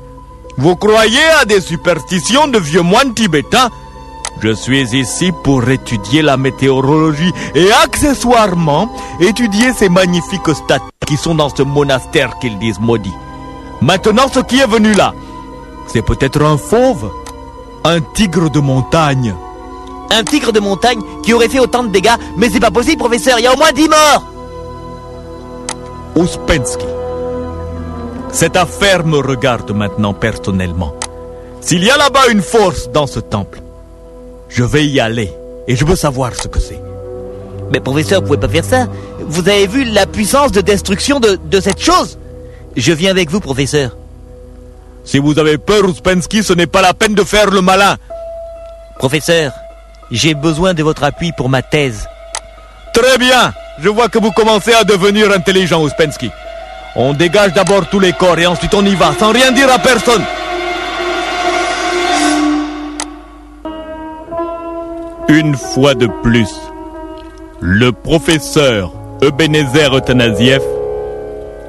Vous 0.59 0.75
croyez 0.75 1.23
à 1.41 1.45
des 1.45 1.61
superstitions 1.61 2.49
de 2.49 2.59
vieux 2.59 2.81
moines 2.81 3.13
tibétains? 3.13 3.69
Je 4.41 4.53
suis 4.55 4.97
ici 4.97 5.31
pour 5.45 5.69
étudier 5.69 6.23
la 6.23 6.37
météorologie 6.37 7.33
et 7.55 7.71
accessoirement 7.73 8.91
étudier 9.21 9.73
ces 9.75 9.89
magnifiques 9.89 10.55
statues 10.55 10.85
qui 11.07 11.17
sont 11.17 11.35
dans 11.35 11.55
ce 11.55 11.63
monastère 11.63 12.39
qu'ils 12.39 12.59
disent 12.59 12.81
maudit. 12.81 13.13
Maintenant, 13.83 14.29
ce 14.33 14.41
qui 14.41 14.59
est 14.59 14.67
venu 14.67 14.93
là, 14.95 15.13
c'est 15.87 16.03
peut-être 16.03 16.43
un 16.43 16.57
fauve, 16.57 17.11
un 17.85 18.01
tigre 18.01 18.51
de 18.51 18.61
montagne. 18.61 19.35
Un 20.11 20.25
tigre 20.25 20.53
de 20.53 20.61
montagne 20.61 21.01
qui 21.23 21.35
aurait 21.35 21.49
fait 21.49 21.61
autant 21.61 21.83
de 21.83 21.89
dégâts, 21.89 22.17
mais 22.37 22.49
c'est 22.49 22.61
pas 22.61 22.71
possible, 22.71 22.99
professeur, 22.99 23.39
il 23.39 23.45
y 23.45 23.47
a 23.47 23.53
au 23.53 23.57
moins 23.57 23.73
10 23.73 23.89
morts 23.89 24.25
Ouspensky. 26.17 26.87
Cette 28.31 28.57
affaire 28.57 29.07
me 29.07 29.19
regarde 29.19 29.71
maintenant 29.73 30.13
personnellement. 30.13 30.95
S'il 31.61 31.83
y 31.85 31.91
a 31.91 31.97
là-bas 31.97 32.29
une 32.31 32.43
force 32.43 32.91
dans 32.91 33.07
ce 33.07 33.19
temple, 33.21 33.61
je 34.49 34.63
vais 34.63 34.87
y 34.87 35.01
aller 35.01 35.33
et 35.67 35.75
je 35.75 35.85
veux 35.85 35.97
savoir 35.97 36.35
ce 36.35 36.49
que 36.49 36.61
c'est. 36.61 36.81
Mais 37.73 37.81
professeur, 37.81 38.21
vous 38.21 38.27
pouvez 38.27 38.39
pas 38.39 38.49
faire 38.49 38.65
ça. 38.65 38.87
Vous 39.21 39.49
avez 39.49 39.67
vu 39.67 39.85
la 39.85 40.07
puissance 40.07 40.53
de 40.53 40.61
destruction 40.61 41.19
de, 41.19 41.39
de 41.43 41.61
cette 41.61 41.81
chose? 41.81 42.19
Je 42.77 42.93
viens 42.93 43.11
avec 43.11 43.31
vous, 43.31 43.41
professeur. 43.41 43.97
Si 45.05 45.19
vous 45.19 45.39
avez 45.39 45.59
peur, 45.59 45.85
Ouspensky, 45.85 46.43
ce 46.43 46.53
n'est 46.53 46.67
pas 46.67 46.83
la 46.83 46.95
peine 46.95 47.15
de 47.15 47.25
faire 47.25 47.51
le 47.51 47.63
malin. 47.63 47.97
Professeur, 48.99 49.53
j'ai 50.11 50.35
besoin 50.35 50.75
de 50.75 50.83
votre 50.83 51.03
appui 51.05 51.33
pour 51.37 51.49
ma 51.49 51.63
thèse. 51.63 52.07
Très 52.93 53.19
bien. 53.19 53.53
Je 53.81 53.89
vois 53.89 54.09
que 54.09 54.19
vous 54.19 54.31
commencez 54.33 54.73
à 54.73 54.85
devenir 54.85 55.33
intelligent, 55.33 55.83
Ouspensky. 55.83 56.31
On 56.99 57.13
dégage 57.13 57.53
d'abord 57.53 57.89
tous 57.91 58.01
les 58.01 58.13
corps 58.15 58.39
et 58.39 58.47
ensuite 58.47 58.75
on 58.75 58.85
y 58.85 58.95
va, 58.95 59.13
sans 59.19 59.31
rien 59.31 59.53
dire 59.53 59.71
à 59.71 59.79
personne. 59.79 60.23
Une 65.29 65.55
fois 65.57 65.95
de 65.95 66.07
plus, 66.23 66.49
le 67.61 67.93
professeur 67.93 68.93
Ebenezer 69.21 69.95
Eutanasiev 69.95 70.63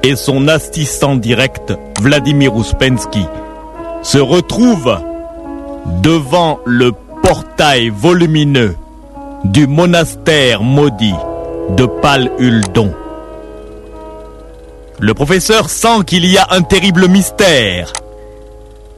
et 0.02 0.16
son 0.16 0.48
assistant 0.48 1.16
direct 1.16 1.74
Vladimir 2.00 2.54
Ouspensky 2.54 3.26
se 4.02 4.18
retrouvent 4.18 4.98
devant 6.02 6.58
le 6.64 6.92
portail 7.22 7.90
volumineux 7.90 8.76
du 9.44 9.66
monastère 9.66 10.62
maudit 10.62 11.14
de 11.76 11.84
Pal 11.84 12.30
Uldon. 12.38 12.94
Le 15.00 15.14
professeur 15.14 15.70
sent 15.70 16.04
qu'il 16.06 16.26
y 16.26 16.38
a 16.38 16.48
un 16.50 16.62
terrible 16.62 17.06
mystère 17.06 17.92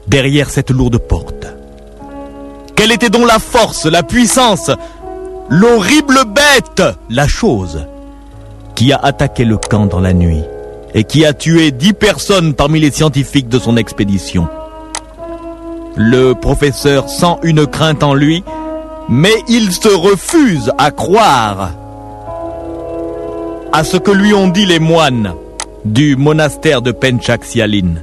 derrière 0.07 0.49
cette 0.49 0.71
lourde 0.71 0.97
porte. 0.97 1.45
Quelle 2.75 2.91
était 2.91 3.11
donc 3.11 3.27
la 3.27 3.37
force, 3.37 3.85
la 3.85 4.01
puissance, 4.01 4.71
l'horrible 5.49 6.21
bête, 6.25 6.81
la 7.09 7.27
chose 7.27 7.85
qui 8.73 8.91
a 8.91 8.97
attaqué 8.97 9.45
le 9.45 9.57
camp 9.57 9.85
dans 9.85 9.99
la 9.99 10.13
nuit 10.13 10.41
et 10.95 11.03
qui 11.03 11.23
a 11.23 11.33
tué 11.33 11.69
dix 11.69 11.93
personnes 11.93 12.55
parmi 12.55 12.79
les 12.79 12.89
scientifiques 12.89 13.49
de 13.49 13.59
son 13.59 13.77
expédition? 13.77 14.47
Le 15.95 16.33
professeur 16.33 17.09
sent 17.09 17.35
une 17.43 17.67
crainte 17.67 18.01
en 18.01 18.15
lui, 18.15 18.43
mais 19.07 19.35
il 19.47 19.71
se 19.71 19.89
refuse 19.89 20.71
à 20.79 20.89
croire 20.89 21.73
à 23.71 23.83
ce 23.83 23.97
que 23.97 24.11
lui 24.11 24.33
ont 24.33 24.47
dit 24.47 24.65
les 24.65 24.79
moines 24.79 25.35
du 25.85 26.15
monastère 26.15 26.81
de 26.81 26.91
Penchaxialin. 26.91 27.95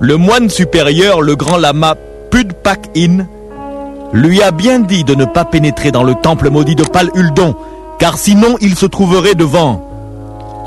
Le 0.00 0.16
moine 0.16 0.50
supérieur, 0.50 1.22
le 1.22 1.36
grand 1.36 1.56
lama 1.56 1.94
Pudpak 2.30 2.90
In, 2.96 3.26
lui 4.12 4.42
a 4.42 4.50
bien 4.50 4.80
dit 4.80 5.04
de 5.04 5.14
ne 5.14 5.24
pas 5.24 5.44
pénétrer 5.44 5.90
dans 5.90 6.04
le 6.04 6.14
temple 6.14 6.50
maudit 6.50 6.74
de 6.74 6.84
Pal 6.84 7.10
Uldon, 7.14 7.54
car 7.98 8.18
sinon 8.18 8.56
il 8.60 8.74
se 8.76 8.86
trouverait 8.86 9.34
devant 9.34 9.82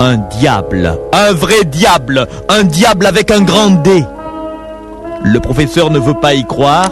un 0.00 0.16
diable, 0.16 0.98
un 1.12 1.32
vrai 1.32 1.64
diable, 1.64 2.26
un 2.48 2.64
diable 2.64 3.06
avec 3.06 3.30
un 3.30 3.42
grand 3.42 3.70
D. 3.70 4.02
Le 5.22 5.38
professeur 5.40 5.90
ne 5.90 5.98
veut 5.98 6.14
pas 6.14 6.34
y 6.34 6.44
croire, 6.44 6.90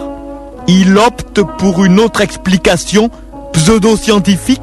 il 0.69 0.97
opte 0.99 1.41
pour 1.59 1.85
une 1.85 1.99
autre 1.99 2.21
explication 2.21 3.11
pseudo-scientifique 3.53 4.61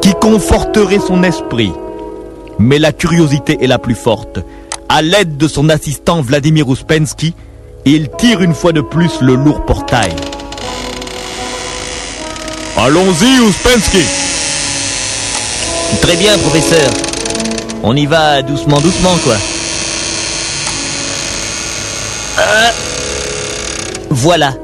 qui 0.00 0.12
conforterait 0.14 0.98
son 0.98 1.22
esprit. 1.22 1.72
Mais 2.58 2.78
la 2.78 2.92
curiosité 2.92 3.58
est 3.62 3.66
la 3.66 3.78
plus 3.78 3.94
forte. 3.94 4.38
À 4.88 5.02
l'aide 5.02 5.36
de 5.36 5.48
son 5.48 5.68
assistant 5.68 6.20
Vladimir 6.22 6.68
Ouspensky, 6.68 7.34
il 7.84 8.08
tire 8.18 8.42
une 8.42 8.54
fois 8.54 8.72
de 8.72 8.80
plus 8.80 9.20
le 9.20 9.34
lourd 9.34 9.64
portail. 9.64 10.12
Allons-y, 12.76 13.40
Ouspensky 13.40 14.02
Très 16.00 16.16
bien, 16.16 16.36
professeur. 16.38 16.90
On 17.82 17.96
y 17.96 18.06
va 18.06 18.42
doucement, 18.42 18.80
doucement, 18.80 19.16
quoi. 19.24 19.36
Euh, 22.38 22.70
Voilà. 24.10 24.54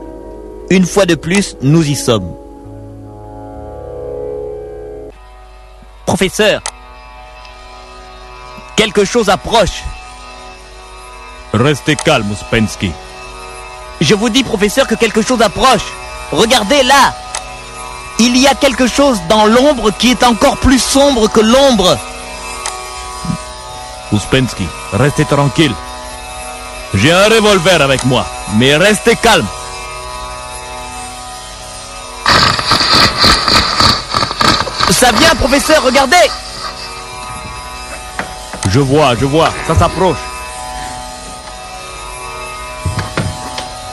Une 0.70 0.84
fois 0.86 1.06
de 1.06 1.14
plus, 1.14 1.56
nous 1.62 1.86
y 1.86 1.94
sommes. 1.94 2.30
Professeur, 6.06 6.62
quelque 8.78 9.04
chose 9.04 9.28
approche. 9.28 9.82
Restez 11.52 11.96
calme, 11.96 12.30
Ouspensky. 12.30 12.92
Je 14.00 14.14
vous 14.14 14.28
dis, 14.28 14.44
professeur, 14.44 14.86
que 14.86 14.94
quelque 14.94 15.20
chose 15.20 15.42
approche. 15.42 15.82
Regardez 16.30 16.84
là. 16.84 17.12
Il 18.20 18.36
y 18.36 18.46
a 18.46 18.54
quelque 18.54 18.86
chose 18.86 19.18
dans 19.28 19.46
l'ombre 19.46 19.90
qui 19.90 20.12
est 20.12 20.22
encore 20.22 20.58
plus 20.58 20.78
sombre 20.78 21.28
que 21.28 21.40
l'ombre. 21.40 21.98
Uspensky, 24.12 24.68
restez 24.92 25.24
tranquille. 25.24 25.74
J'ai 26.94 27.12
un 27.12 27.24
revolver 27.24 27.82
avec 27.82 28.04
moi, 28.04 28.24
mais 28.54 28.76
restez 28.76 29.16
calme. 29.16 29.46
Ça 34.90 35.10
vient, 35.12 35.34
professeur, 35.34 35.82
regardez 35.82 36.30
Je 38.70 38.80
vois, 38.80 39.14
je 39.18 39.24
vois, 39.24 39.48
ça 39.66 39.74
s'approche. 39.74 40.18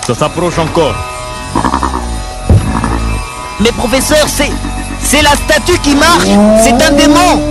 Ça 0.05 0.13
s'approche 0.13 0.59
encore. 0.59 0.95
Mais 3.59 3.71
professeur, 3.71 4.25
c'est... 4.27 4.51
C'est 5.01 5.21
la 5.21 5.35
statue 5.35 5.77
qui 5.79 5.95
marche. 5.95 6.27
C'est 6.61 6.73
un 6.73 6.91
démon. 6.91 7.41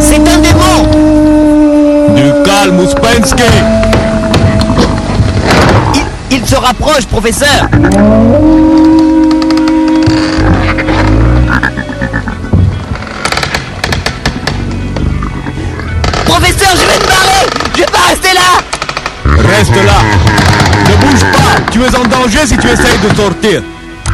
C'est 0.00 0.16
un 0.16 0.38
démon. 0.38 2.14
Du 2.14 2.32
calme, 2.44 2.80
Uspensky 2.80 3.42
il, 6.30 6.38
il 6.38 6.46
se 6.46 6.54
rapproche, 6.54 7.06
Professeur, 7.06 7.68
Reste 19.64 19.86
là 19.86 20.02
Ne 20.90 20.96
bouge 21.06 21.20
pas 21.32 21.60
Tu 21.70 21.82
es 21.82 21.96
en 21.96 22.04
danger 22.04 22.46
si 22.46 22.56
tu 22.58 22.66
essayes 22.68 22.98
de 22.98 23.14
sortir 23.14 23.62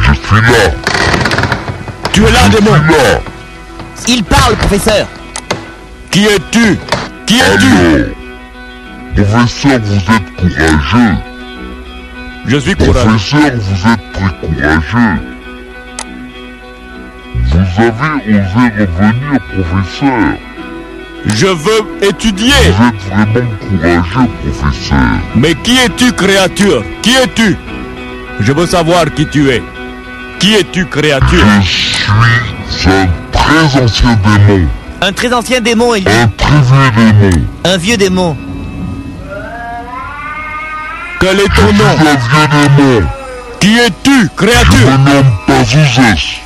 Je 0.01 0.13
suis 0.13 0.41
là. 0.41 0.71
Tu 2.13 2.23
es 2.23 2.31
là, 2.31 2.47
démon 2.49 2.71
Je 2.75 2.81
suis 2.81 3.01
là. 3.03 3.19
Il 4.07 4.23
parle, 4.23 4.55
professeur 4.55 5.07
Qui 6.09 6.25
es-tu? 6.25 6.77
Qui 7.25 7.39
es-tu? 7.39 8.13
Professeur, 9.15 9.79
vous 9.83 9.95
êtes 9.95 10.35
courageux. 10.37 11.15
Je 12.47 12.57
suis 12.57 12.75
courageux. 12.75 12.93
Professeur, 12.93 13.51
vous 13.53 13.89
êtes 13.89 14.13
très 14.13 14.47
courageux. 14.47 15.21
Vous 17.35 17.57
avez 17.57 17.89
osé 17.89 18.71
revenir, 18.79 19.41
professeur. 19.53 20.37
Je 21.25 21.45
veux 21.45 21.85
étudier 22.01 22.51
Vous 22.77 22.87
êtes 22.87 23.01
vraiment 23.09 23.49
courageux, 23.59 24.29
professeur. 24.59 24.97
Mais 25.35 25.53
qui 25.55 25.77
es-tu, 25.77 26.11
créature? 26.13 26.83
Qui 27.01 27.11
es-tu? 27.15 27.55
Je 28.39 28.51
veux 28.51 28.65
savoir 28.65 29.05
qui 29.13 29.27
tu 29.27 29.49
es. 29.49 29.61
Qui 30.39 30.55
es-tu, 30.55 30.85
créature? 30.87 31.45
Je 31.61 32.75
suis 32.77 32.89
un 32.89 33.07
très 33.31 33.81
ancien 33.81 34.17
démon. 34.23 34.67
Un 35.01 35.13
très 35.13 35.31
ancien 35.33 35.61
démon, 35.61 35.93
il 35.95 36.03
dit. 36.03 36.09
Un 36.11 36.27
très 36.27 36.61
vieux 36.61 36.91
démon. 36.95 37.45
Un 37.65 37.77
vieux 37.77 37.97
démon. 37.97 38.37
Quel 41.19 41.39
est 41.39 41.43
Je 41.43 41.61
ton 41.61 41.67
suis 41.67 41.77
nom 41.77 41.85
un 41.85 41.95
vieux 42.15 42.77
démon. 42.77 43.07
Qui 43.59 43.77
es-tu, 43.77 44.23
Je 44.23 44.27
créature? 44.35 44.73
me 44.87 44.97
nomme 45.13 45.31
Pazouzès. 45.45 46.39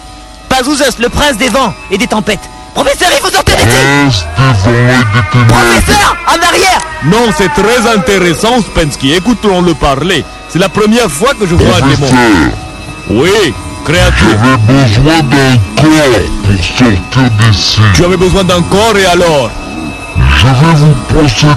Pazouzos, 0.49 0.99
le 0.99 1.07
prince 1.07 1.38
des 1.38 1.47
vents 1.49 1.73
et 1.89 1.97
des 1.97 2.07
tempêtes. 2.07 2.49
Professeur, 2.75 3.07
il 3.11 3.19
faut 3.21 3.31
sortir 3.31 3.55
d'ici. 3.55 4.25
Professeur, 5.47 6.17
en 6.27 6.47
arrière 6.47 6.81
Non, 7.05 7.31
c'est 7.38 7.51
très 7.53 7.88
intéressant, 7.95 8.61
Spensky. 8.61 9.13
Écoutons-le 9.13 9.73
parler. 9.73 10.23
C'est 10.49 10.59
la 10.59 10.69
première 10.69 11.09
fois 11.09 11.33
que 11.39 11.47
je 11.47 11.55
vois 11.55 11.77
un 11.77 11.88
démon. 11.88 12.07
Professeur, 12.07 12.51
Oui, 13.09 13.53
créature. 13.85 14.27
j'avais 14.38 14.57
besoin 14.97 15.21
d'un 15.23 15.57
corps 15.75 16.19
pour 16.43 16.53
sortir 16.53 16.88
d'ici. 17.39 17.81
Tu 17.93 18.03
avais 18.03 18.17
besoin 18.17 18.43
d'un 18.43 18.61
corps 18.63 18.97
et 18.97 19.05
alors? 19.05 19.49
Je 20.38 20.45
vais 20.45 20.75
vous 20.75 20.93
posséder. 21.13 21.53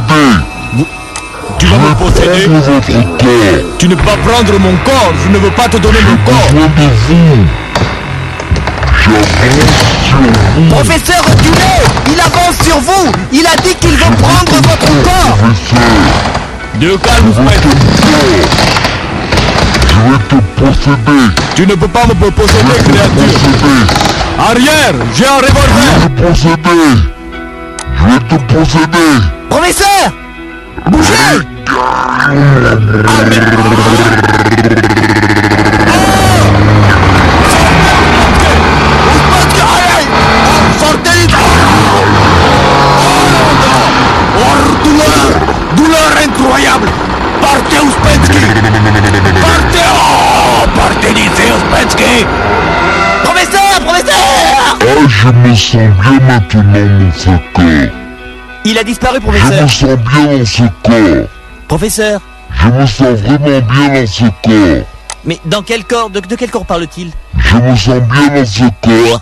Tu 1.59 1.66
vas 1.66 1.78
me 1.78 1.94
posséder? 1.96 2.46
Prendre 2.46 2.64
votre 2.70 2.92
corps. 3.18 3.76
Tu 3.78 3.88
ne 3.88 3.94
peux 3.96 4.04
pas 4.04 4.16
prendre 4.24 4.59
mon 4.61 4.76
corps. 4.85 5.12
Je 5.24 5.31
ne 5.33 5.38
veux 5.38 5.50
pas 5.50 5.68
te 5.68 5.76
donner 5.78 5.98
mon 6.09 6.16
corps. 6.31 6.48
Besoin 6.52 6.68
de 6.68 6.88
vous. 7.09 7.46
J'avance 9.02 9.98
Professeur, 10.71 11.23
reculez 11.25 11.83
Il 12.12 12.21
avance 12.21 12.57
sur 12.64 12.79
vous 12.81 13.12
Il 13.33 13.47
a 13.47 13.57
dit 13.62 13.75
qu'il 13.77 13.90
veut 13.97 14.16
prendre 14.21 14.53
votre 14.53 15.03
corps. 15.03 15.38
De 16.81 16.97
calme. 16.97 17.33
Je 17.37 17.42
vais 20.11 20.18
te 20.29 20.37
posséder. 20.61 21.23
Tu 21.55 21.66
ne 21.66 21.75
peux 21.75 21.88
pas 21.88 22.07
me 22.07 22.14
te 22.14 22.31
créature. 22.31 23.07
Arrière 24.38 24.94
J'ai 25.14 25.27
un 25.27 25.38
Je 25.38 25.42
vais 25.42 25.49
revolver 25.49 25.92
te 26.01 26.09
posséder. 26.23 26.85
Je 27.97 28.05
vais 28.05 28.21
te 28.29 28.37
posséder. 28.55 29.11
Professeur 29.51 30.12
Bougez 30.90 31.42
sens 55.59 55.90
bien 56.03 56.21
maintenant, 56.27 56.62
mon 56.99 57.12
ce 57.12 57.31
corps. 57.53 57.94
Il 58.64 58.79
a 58.79 58.85
disparu, 58.85 59.18
Je 59.21 59.27
me 59.27 59.33
professeur. 59.33 59.71
sens 59.71 59.99
bien 59.99 60.27
dans 60.38 60.44
ce 60.47 60.62
corps. 60.83 61.29
Professeur 61.68 62.21
Je 62.62 62.68
me 62.68 62.87
sens 62.87 63.18
vraiment 63.21 63.61
bien 63.61 63.88
dans 64.01 64.07
ce 64.07 64.25
corps. 64.42 64.87
Mais 65.25 65.38
dans 65.44 65.62
quel 65.62 65.85
corps? 65.85 66.11
De, 66.11 66.21
de 66.21 66.37
quel 66.37 66.51
corps 66.51 66.66
parle-t-il? 66.66 67.11
Je 67.38 67.57
me 67.57 67.77
sens 67.77 68.01
bien 68.01 68.29
dans 68.29 68.47
ce 68.47 68.64
corps. 68.83 69.21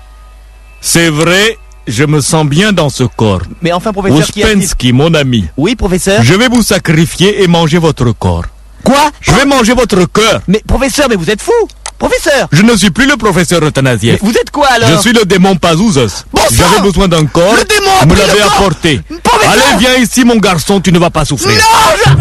C'est 0.81 1.09
vrai, 1.11 1.59
je 1.87 2.05
me 2.05 2.21
sens 2.21 2.47
bien 2.47 2.73
dans 2.73 2.89
ce 2.91 3.05
corps. 3.05 3.43
Mais 3.63 3.73
enfin, 3.73 3.93
professeur, 3.93 4.27
qui 4.29 4.43
a-t-il 4.43 4.59
Uspensky, 4.59 4.93
mon 4.93 5.15
ami, 5.15 5.47
Oui, 5.57 5.75
professeur 5.75 6.23
je 6.23 6.35
vais 6.35 6.49
vous 6.49 6.63
sacrifier 6.63 7.43
et 7.43 7.47
manger 7.49 7.79
votre 7.79 8.13
corps. 8.13 8.45
Quoi? 8.85 9.11
Je 9.21 9.33
vais 9.33 9.45
manger 9.47 9.73
votre 9.75 10.05
cœur. 10.05 10.41
Mais 10.47 10.63
professeur, 10.67 11.09
mais 11.09 11.17
vous 11.17 11.29
êtes 11.31 11.41
fou 11.43 11.53
Professeur 11.99 12.49
Je 12.53 12.63
ne 12.63 12.77
suis 12.77 12.91
plus 12.91 13.07
le 13.07 13.17
professeur 13.17 13.61
Mais 13.63 13.69
Euthanasie. 13.69 14.13
vous 14.21 14.33
êtes 14.33 14.51
quoi 14.51 14.67
alors 14.69 14.89
Je 14.91 14.97
suis 14.97 15.13
le 15.13 15.25
démon 15.25 15.57
Pazouzos. 15.57 16.25
Bon 16.33 16.41
J'avais 16.53 16.81
besoin 16.83 17.09
d'un 17.09 17.25
corps. 17.27 17.55
Le 17.55 17.65
démon 17.65 17.91
a 18.01 18.05
Vous 18.05 18.15
me 18.15 18.17
l'avez 18.19 18.43
apporté. 18.43 19.01
Professeur 19.23 19.53
Allez, 19.53 19.79
viens 19.79 19.97
ici, 19.97 20.25
mon 20.25 20.37
garçon, 20.37 20.81
tu 20.81 20.93
ne 20.93 20.99
vas 20.99 21.11
pas 21.11 21.25
souffrir. 21.25 21.57
Non 21.59 22.17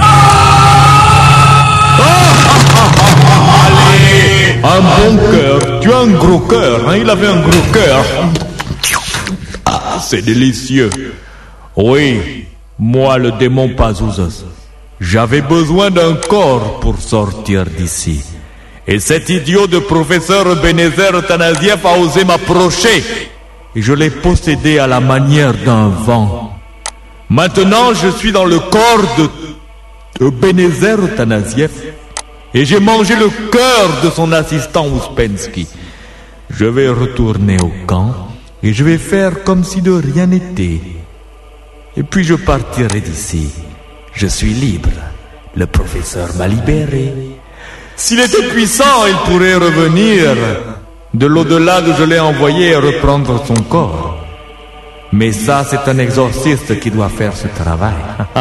Allez, 3.67 4.59
un 4.63 4.81
bon 4.81 5.17
cœur. 5.31 5.79
Tu 5.81 5.91
as 5.91 5.97
un 5.97 6.07
gros 6.07 6.39
cœur, 6.39 6.89
hein 6.89 6.97
Il 6.97 7.09
avait 7.09 7.27
un 7.27 7.41
gros 7.41 7.61
cœur. 7.73 8.03
Ah, 9.65 9.99
c'est 10.07 10.21
délicieux. 10.21 10.89
Oui, 11.75 12.45
moi, 12.79 13.17
le 13.17 13.31
démon 13.33 13.69
Pazouzos. 13.75 14.45
J'avais 15.01 15.41
besoin 15.41 15.91
d'un 15.91 16.15
corps 16.15 16.79
pour 16.79 16.99
sortir 17.01 17.65
d'ici. 17.65 18.23
Et 18.87 18.99
cet 18.99 19.29
idiot 19.29 19.67
de 19.67 19.79
professeur 19.79 20.55
Benézer 20.61 21.25
Tanaziev 21.27 21.85
a 21.85 21.97
osé 21.97 22.23
m'approcher. 22.23 23.03
Et 23.75 23.81
je 23.81 23.93
l'ai 23.93 24.11
possédé 24.11 24.77
à 24.77 24.87
la 24.87 24.99
manière 24.99 25.53
d'un 25.53 25.89
vent. 25.89 26.55
Maintenant, 27.29 27.93
je 27.93 28.09
suis 28.09 28.31
dans 28.31 28.45
le 28.45 28.59
corps 28.59 29.05
de, 29.17 29.29
de 30.23 30.29
Benézer 30.29 31.15
Tanaziev. 31.15 31.71
Et 32.53 32.63
j'ai 32.63 32.79
mangé 32.79 33.15
le 33.15 33.29
cœur 33.51 34.01
de 34.03 34.09
son 34.09 34.31
assistant 34.31 34.87
Ouspensky. 34.87 35.67
Je 36.49 36.65
vais 36.65 36.87
retourner 36.87 37.57
au 37.59 37.71
camp 37.87 38.13
et 38.61 38.71
je 38.71 38.83
vais 38.83 38.99
faire 38.99 39.43
comme 39.43 39.63
si 39.63 39.81
de 39.81 39.91
rien 39.91 40.27
n'était. 40.27 40.79
Et 41.97 42.03
puis 42.03 42.23
je 42.23 42.35
partirai 42.35 43.01
d'ici. 43.01 43.49
Je 44.13 44.27
suis 44.27 44.53
libre. 44.53 44.89
Le 45.55 45.65
professeur 45.65 46.33
m'a 46.35 46.47
libéré. 46.47 47.13
S'il 47.95 48.19
était 48.19 48.47
puissant, 48.49 49.05
il 49.07 49.15
pourrait 49.31 49.55
revenir 49.55 50.35
de 51.13 51.25
l'au-delà 51.25 51.81
que 51.81 51.93
je 51.97 52.03
l'ai 52.03 52.19
envoyé 52.19 52.71
et 52.71 52.75
reprendre 52.75 53.41
son 53.45 53.55
corps. 53.63 54.17
Mais 55.13 55.31
ça, 55.31 55.63
c'est 55.69 55.87
un 55.89 55.97
exorciste 55.97 56.79
qui 56.79 56.91
doit 56.91 57.09
faire 57.09 57.35
ce 57.35 57.47
travail. 57.47 57.93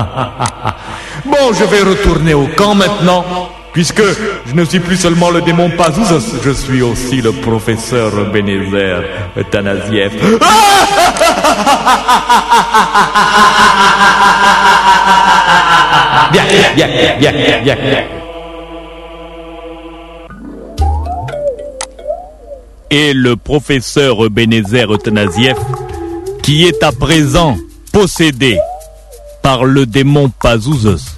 bon, 1.24 1.52
je 1.52 1.64
vais 1.64 1.82
retourner 1.82 2.34
au 2.34 2.48
camp 2.56 2.74
maintenant, 2.74 3.24
puisque 3.72 4.02
je 4.46 4.54
ne 4.54 4.64
suis 4.64 4.80
plus 4.80 4.96
seulement 4.96 5.30
le 5.30 5.40
démon 5.42 5.70
Pazouzos, 5.70 6.40
je 6.42 6.50
suis 6.50 6.82
aussi 6.82 7.22
le 7.22 7.30
professeur 7.30 8.10
Bénézer 8.32 9.04
Tanaziev. 9.50 10.12
Bien, 16.32 16.42
bien, 16.74 16.88
bien, 17.20 17.32
bien, 17.32 17.76
bien, 17.76 17.76
et 22.90 23.12
le 23.12 23.36
professeur 23.36 24.24
Ebenezer 24.24 24.92
Eutanasieff, 24.92 25.58
qui 26.42 26.64
est 26.64 26.82
à 26.82 26.92
présent 26.92 27.56
possédé 27.92 28.58
par 29.42 29.64
le 29.64 29.86
démon 29.86 30.30
Pazouzos, 30.40 31.16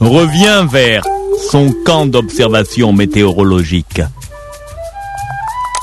revient 0.00 0.66
vers 0.70 1.02
son 1.50 1.74
camp 1.84 2.06
d'observation 2.06 2.92
météorologique. 2.92 4.02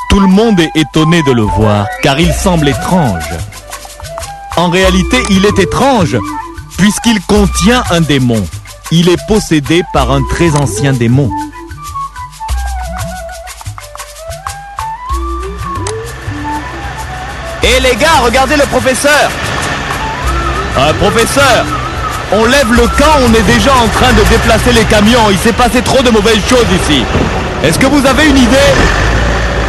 Tout 0.10 0.20
le 0.20 0.28
monde 0.28 0.60
est 0.60 0.76
étonné 0.76 1.24
de 1.24 1.32
le 1.32 1.42
voir, 1.42 1.88
car 2.02 2.20
il 2.20 2.32
semble 2.34 2.70
étrange. 2.70 3.30
En 4.56 4.70
réalité, 4.70 5.18
il 5.32 5.46
est 5.46 5.58
étrange, 5.58 6.18
puisqu'il 6.78 7.20
contient 7.22 7.84
un 7.90 8.02
démon. 8.02 8.46
Il 8.92 9.10
est 9.10 9.28
possédé 9.28 9.82
par 9.92 10.12
un 10.12 10.22
très 10.30 10.56
ancien 10.56 10.94
démon. 10.94 11.32
Et 17.76 17.80
les 17.80 17.96
gars, 17.96 18.22
regardez 18.24 18.56
le 18.56 18.66
professeur 18.66 19.32
Un 20.78 20.94
professeur 20.94 21.66
On 22.32 22.46
lève 22.46 22.72
le 22.72 22.86
camp, 22.88 23.18
on 23.26 23.34
est 23.34 23.42
déjà 23.42 23.72
en 23.74 23.88
train 23.88 24.14
de 24.14 24.22
déplacer 24.30 24.74
les 24.74 24.84
camions. 24.84 25.32
Il 25.32 25.40
s'est 25.40 25.54
passé 25.54 25.82
trop 25.82 26.04
de 26.04 26.12
mauvaises 26.12 26.46
choses 26.48 26.68
ici. 26.72 27.04
Est-ce 27.64 27.80
que 27.80 27.88
vous 27.88 28.06
avez 28.06 28.28
une 28.28 28.38
idée? 28.38 28.72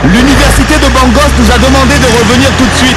L'université 0.05 0.75
de 0.75 0.89
Bangos 0.93 1.33
nous 1.39 1.51
a 1.51 1.57
demandé 1.57 1.95
de 1.99 2.07
revenir 2.19 2.51
tout 2.59 2.67
de 2.67 2.77
suite. 2.77 2.97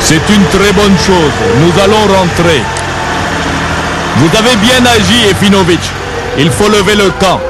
C'est 0.00 0.34
une 0.34 0.44
très 0.46 0.72
bonne 0.72 0.98
chose. 0.98 1.32
Nous 1.60 1.80
allons 1.80 2.12
rentrer. 2.12 2.62
Vous 4.16 4.36
avez 4.36 4.56
bien 4.56 4.84
agi, 4.84 5.28
Efinovitch. 5.30 5.86
Il 6.38 6.50
faut 6.50 6.68
lever 6.68 6.96
le 6.96 7.10
camp. 7.20 7.40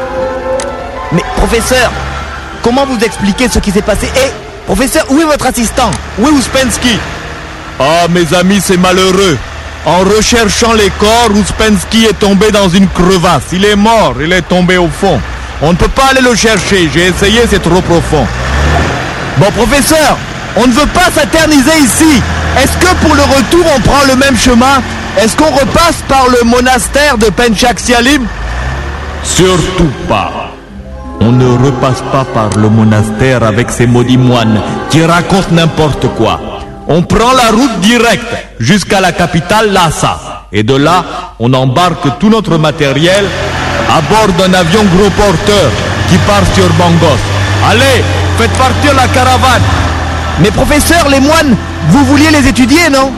Mais 1.12 1.24
professeur, 1.36 1.91
comment 2.62 2.84
vous 2.84 2.99
expliquez 3.03 3.49
ce 3.49 3.59
qui 3.59 3.70
s'est 3.70 3.80
passé? 3.80 4.11
Professeur, 4.68 5.06
où 5.08 5.18
est 5.18 5.24
votre 5.24 5.46
assistant? 5.46 5.90
Où 6.18 6.28
est 6.28 6.30
Ouspensky? 6.30 6.98
Ah, 7.80 8.06
mes 8.10 8.34
amis, 8.34 8.60
c'est 8.62 8.76
malheureux. 8.76 9.38
En 9.86 10.00
recherchant 10.00 10.74
les 10.74 10.90
corps, 11.00 11.30
Ouspensky 11.34 12.04
est 12.04 12.18
tombé 12.18 12.50
dans 12.50 12.68
une 12.68 12.86
crevasse. 12.88 13.44
Il 13.52 13.64
est 13.64 13.76
mort, 13.76 14.14
il 14.20 14.30
est 14.30 14.42
tombé 14.42 14.76
au 14.76 14.88
fond. 14.88 15.18
On 15.62 15.72
ne 15.72 15.76
peut 15.76 15.88
pas 15.88 16.08
aller 16.10 16.20
le 16.20 16.34
chercher. 16.34 16.90
J'ai 16.92 17.06
essayé, 17.06 17.40
c'est 17.48 17.62
trop 17.62 17.80
profond. 17.80 18.26
Bon 19.38 19.50
professeur, 19.52 20.18
on 20.56 20.66
ne 20.66 20.72
veut 20.72 20.86
pas 20.92 21.10
s'éterniser 21.18 21.78
ici. 21.80 22.22
Est-ce 22.62 22.76
que 22.76 22.94
pour 22.96 23.14
le 23.14 23.22
retour 23.22 23.64
on 23.74 23.80
prend 23.80 24.04
le 24.06 24.16
même 24.16 24.36
chemin? 24.36 24.82
Est-ce 25.18 25.34
qu'on 25.34 25.50
repasse 25.50 26.02
par 26.08 26.26
le 26.28 26.44
monastère 26.44 27.16
de 27.16 27.26
Penchak 27.30 27.80
Sialim 27.80 28.26
Surtout 29.22 29.90
pas. 30.08 30.47
On 31.20 31.32
ne 31.32 31.46
repasse 31.64 32.02
pas 32.12 32.24
par 32.24 32.50
le 32.56 32.68
monastère 32.68 33.42
avec 33.42 33.70
ces 33.70 33.86
maudits 33.86 34.16
moines 34.16 34.60
qui 34.90 35.04
racontent 35.04 35.52
n'importe 35.52 36.06
quoi. 36.16 36.40
On 36.88 37.02
prend 37.02 37.32
la 37.32 37.50
route 37.50 37.80
directe 37.80 38.34
jusqu'à 38.58 39.00
la 39.00 39.12
capitale 39.12 39.72
Lhasa. 39.72 40.44
Et 40.52 40.62
de 40.62 40.74
là, 40.74 41.04
on 41.38 41.52
embarque 41.52 42.18
tout 42.18 42.30
notre 42.30 42.56
matériel 42.56 43.24
à 43.90 44.00
bord 44.02 44.28
d'un 44.38 44.54
avion 44.54 44.84
gros 44.96 45.10
porteur 45.10 45.70
qui 46.08 46.16
part 46.18 46.46
sur 46.54 46.68
Bangos. 46.74 47.20
Allez, 47.68 48.02
faites 48.38 48.52
partir 48.52 48.94
la 48.94 49.08
caravane. 49.08 49.62
Mais 50.40 50.50
professeur, 50.50 51.08
les 51.10 51.20
moines, 51.20 51.56
vous 51.90 52.04
vouliez 52.04 52.30
les 52.30 52.46
étudier, 52.48 52.88
non? 52.90 53.10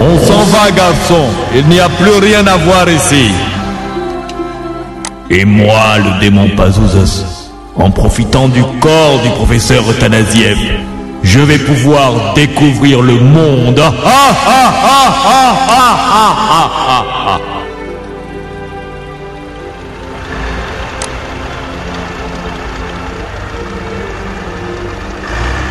On 0.00 0.18
s'en 0.18 0.44
va, 0.44 0.70
garçon. 0.70 1.26
Il 1.54 1.66
n'y 1.66 1.80
a 1.80 1.88
plus 1.88 2.16
rien 2.18 2.46
à 2.46 2.56
voir 2.56 2.88
ici. 2.88 3.32
Et 5.34 5.46
moi, 5.46 5.96
le 5.96 6.20
démon 6.20 6.46
Pazouzos, 6.54 7.24
en 7.74 7.90
profitant 7.90 8.48
du 8.48 8.62
corps 8.80 9.18
du 9.22 9.30
professeur 9.30 9.82
Tanaziev, 9.98 10.58
je 11.22 11.40
vais 11.40 11.56
pouvoir 11.56 12.34
découvrir 12.34 13.00
le 13.00 13.18
monde. 13.18 13.80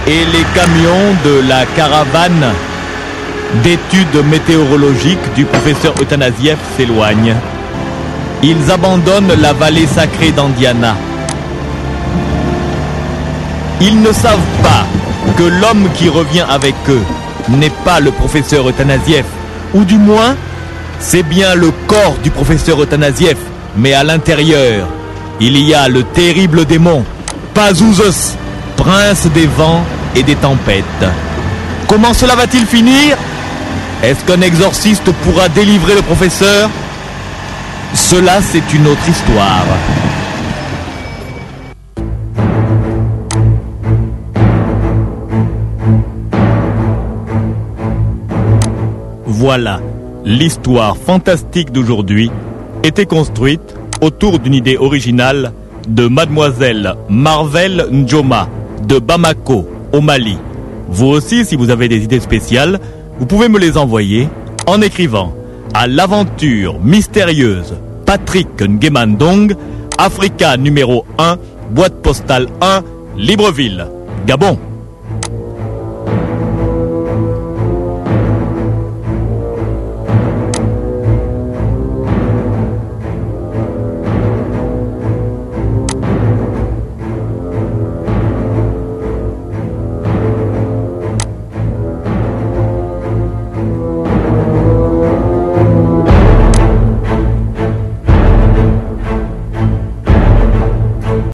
Et 0.08 0.26
les 0.26 0.46
camions 0.56 1.16
de 1.24 1.48
la 1.48 1.68
caravane 1.68 2.48
d'études 3.64 4.26
météorologiques 4.26 5.34
du 5.36 5.46
professeur 5.46 5.94
Euthanasiev 6.02 6.58
s'éloignent. 6.76 7.36
Ils 8.44 8.72
abandonnent 8.72 9.34
la 9.40 9.54
vallée 9.54 9.86
sacrée 9.86 10.32
d'Andiana. 10.32 10.96
Ils 13.80 14.02
ne 14.02 14.12
savent 14.12 14.40
pas 14.64 14.86
que 15.38 15.44
l'homme 15.44 15.88
qui 15.94 16.10
revient 16.10 16.46
avec 16.50 16.76
eux 16.90 17.04
n'est 17.50 17.72
pas 17.86 18.00
le 18.00 18.12
professeur 18.12 18.68
Eutanasiev, 18.68 19.26
ou 19.74 19.84
du 19.84 19.98
moins, 19.98 20.36
c'est 21.00 21.24
bien 21.24 21.54
le 21.54 21.72
corps 21.88 22.16
du 22.24 22.32
professeur 22.32 22.82
Eutanasiev, 22.82 23.38
mais 23.78 23.94
à 23.94 24.04
l'intérieur, 24.04 24.88
il 25.40 25.58
y 25.58 25.74
a 25.74 25.88
le 25.88 26.04
terrible 26.04 26.66
démon, 26.66 27.04
Pazouzos, 27.54 28.36
prince 28.76 29.28
des 29.34 29.48
vents 29.48 29.84
et 30.16 30.24
des 30.24 30.36
tempêtes. 30.36 30.84
Comment 31.88 32.14
cela 32.14 32.36
va-t-il 32.36 32.66
finir? 32.66 33.18
Est-ce 34.04 34.26
qu'un 34.26 34.42
exorciste 34.42 35.12
pourra 35.24 35.48
délivrer 35.50 35.96
le 35.96 36.02
professeur? 36.02 36.70
Cela, 37.94 38.42
c'est 38.42 38.74
une 38.74 38.88
autre 38.88 39.10
histoire. 39.10 39.66
Voilà, 49.26 49.82
l'histoire 50.24 50.96
fantastique 50.98 51.72
d'aujourd'hui 51.72 52.32
était 52.84 53.06
construite 53.06 53.76
autour 54.02 54.40
d'une 54.40 54.54
idée 54.54 54.78
originale 54.78 55.52
de 55.88 56.08
mademoiselle 56.08 56.94
Marvel 57.10 57.88
Njoma 57.92 58.48
de 58.88 59.00
Bamako, 59.00 59.68
au 59.94 60.02
Mali. 60.02 60.38
Vous 60.90 61.08
aussi, 61.08 61.46
si 61.46 61.56
vous 61.56 61.70
avez 61.70 61.88
des 61.88 62.04
idées 62.04 62.20
spéciales, 62.20 62.80
vous 63.20 63.26
pouvez 63.26 63.50
me 63.50 63.60
les 63.60 63.78
envoyer 63.78 64.30
en 64.68 64.82
écrivant 64.82 65.34
à 65.74 65.88
l'aventure 65.88 66.80
mystérieuse 66.80 67.76
Patrick 68.06 68.62
Ngemandong, 68.62 69.56
Africa 69.98 70.58
numéro 70.58 71.06
1, 71.18 71.38
boîte 71.72 72.02
postale 72.02 72.48
1, 72.62 72.84
Libreville, 73.18 73.88
Gabon. 74.26 74.58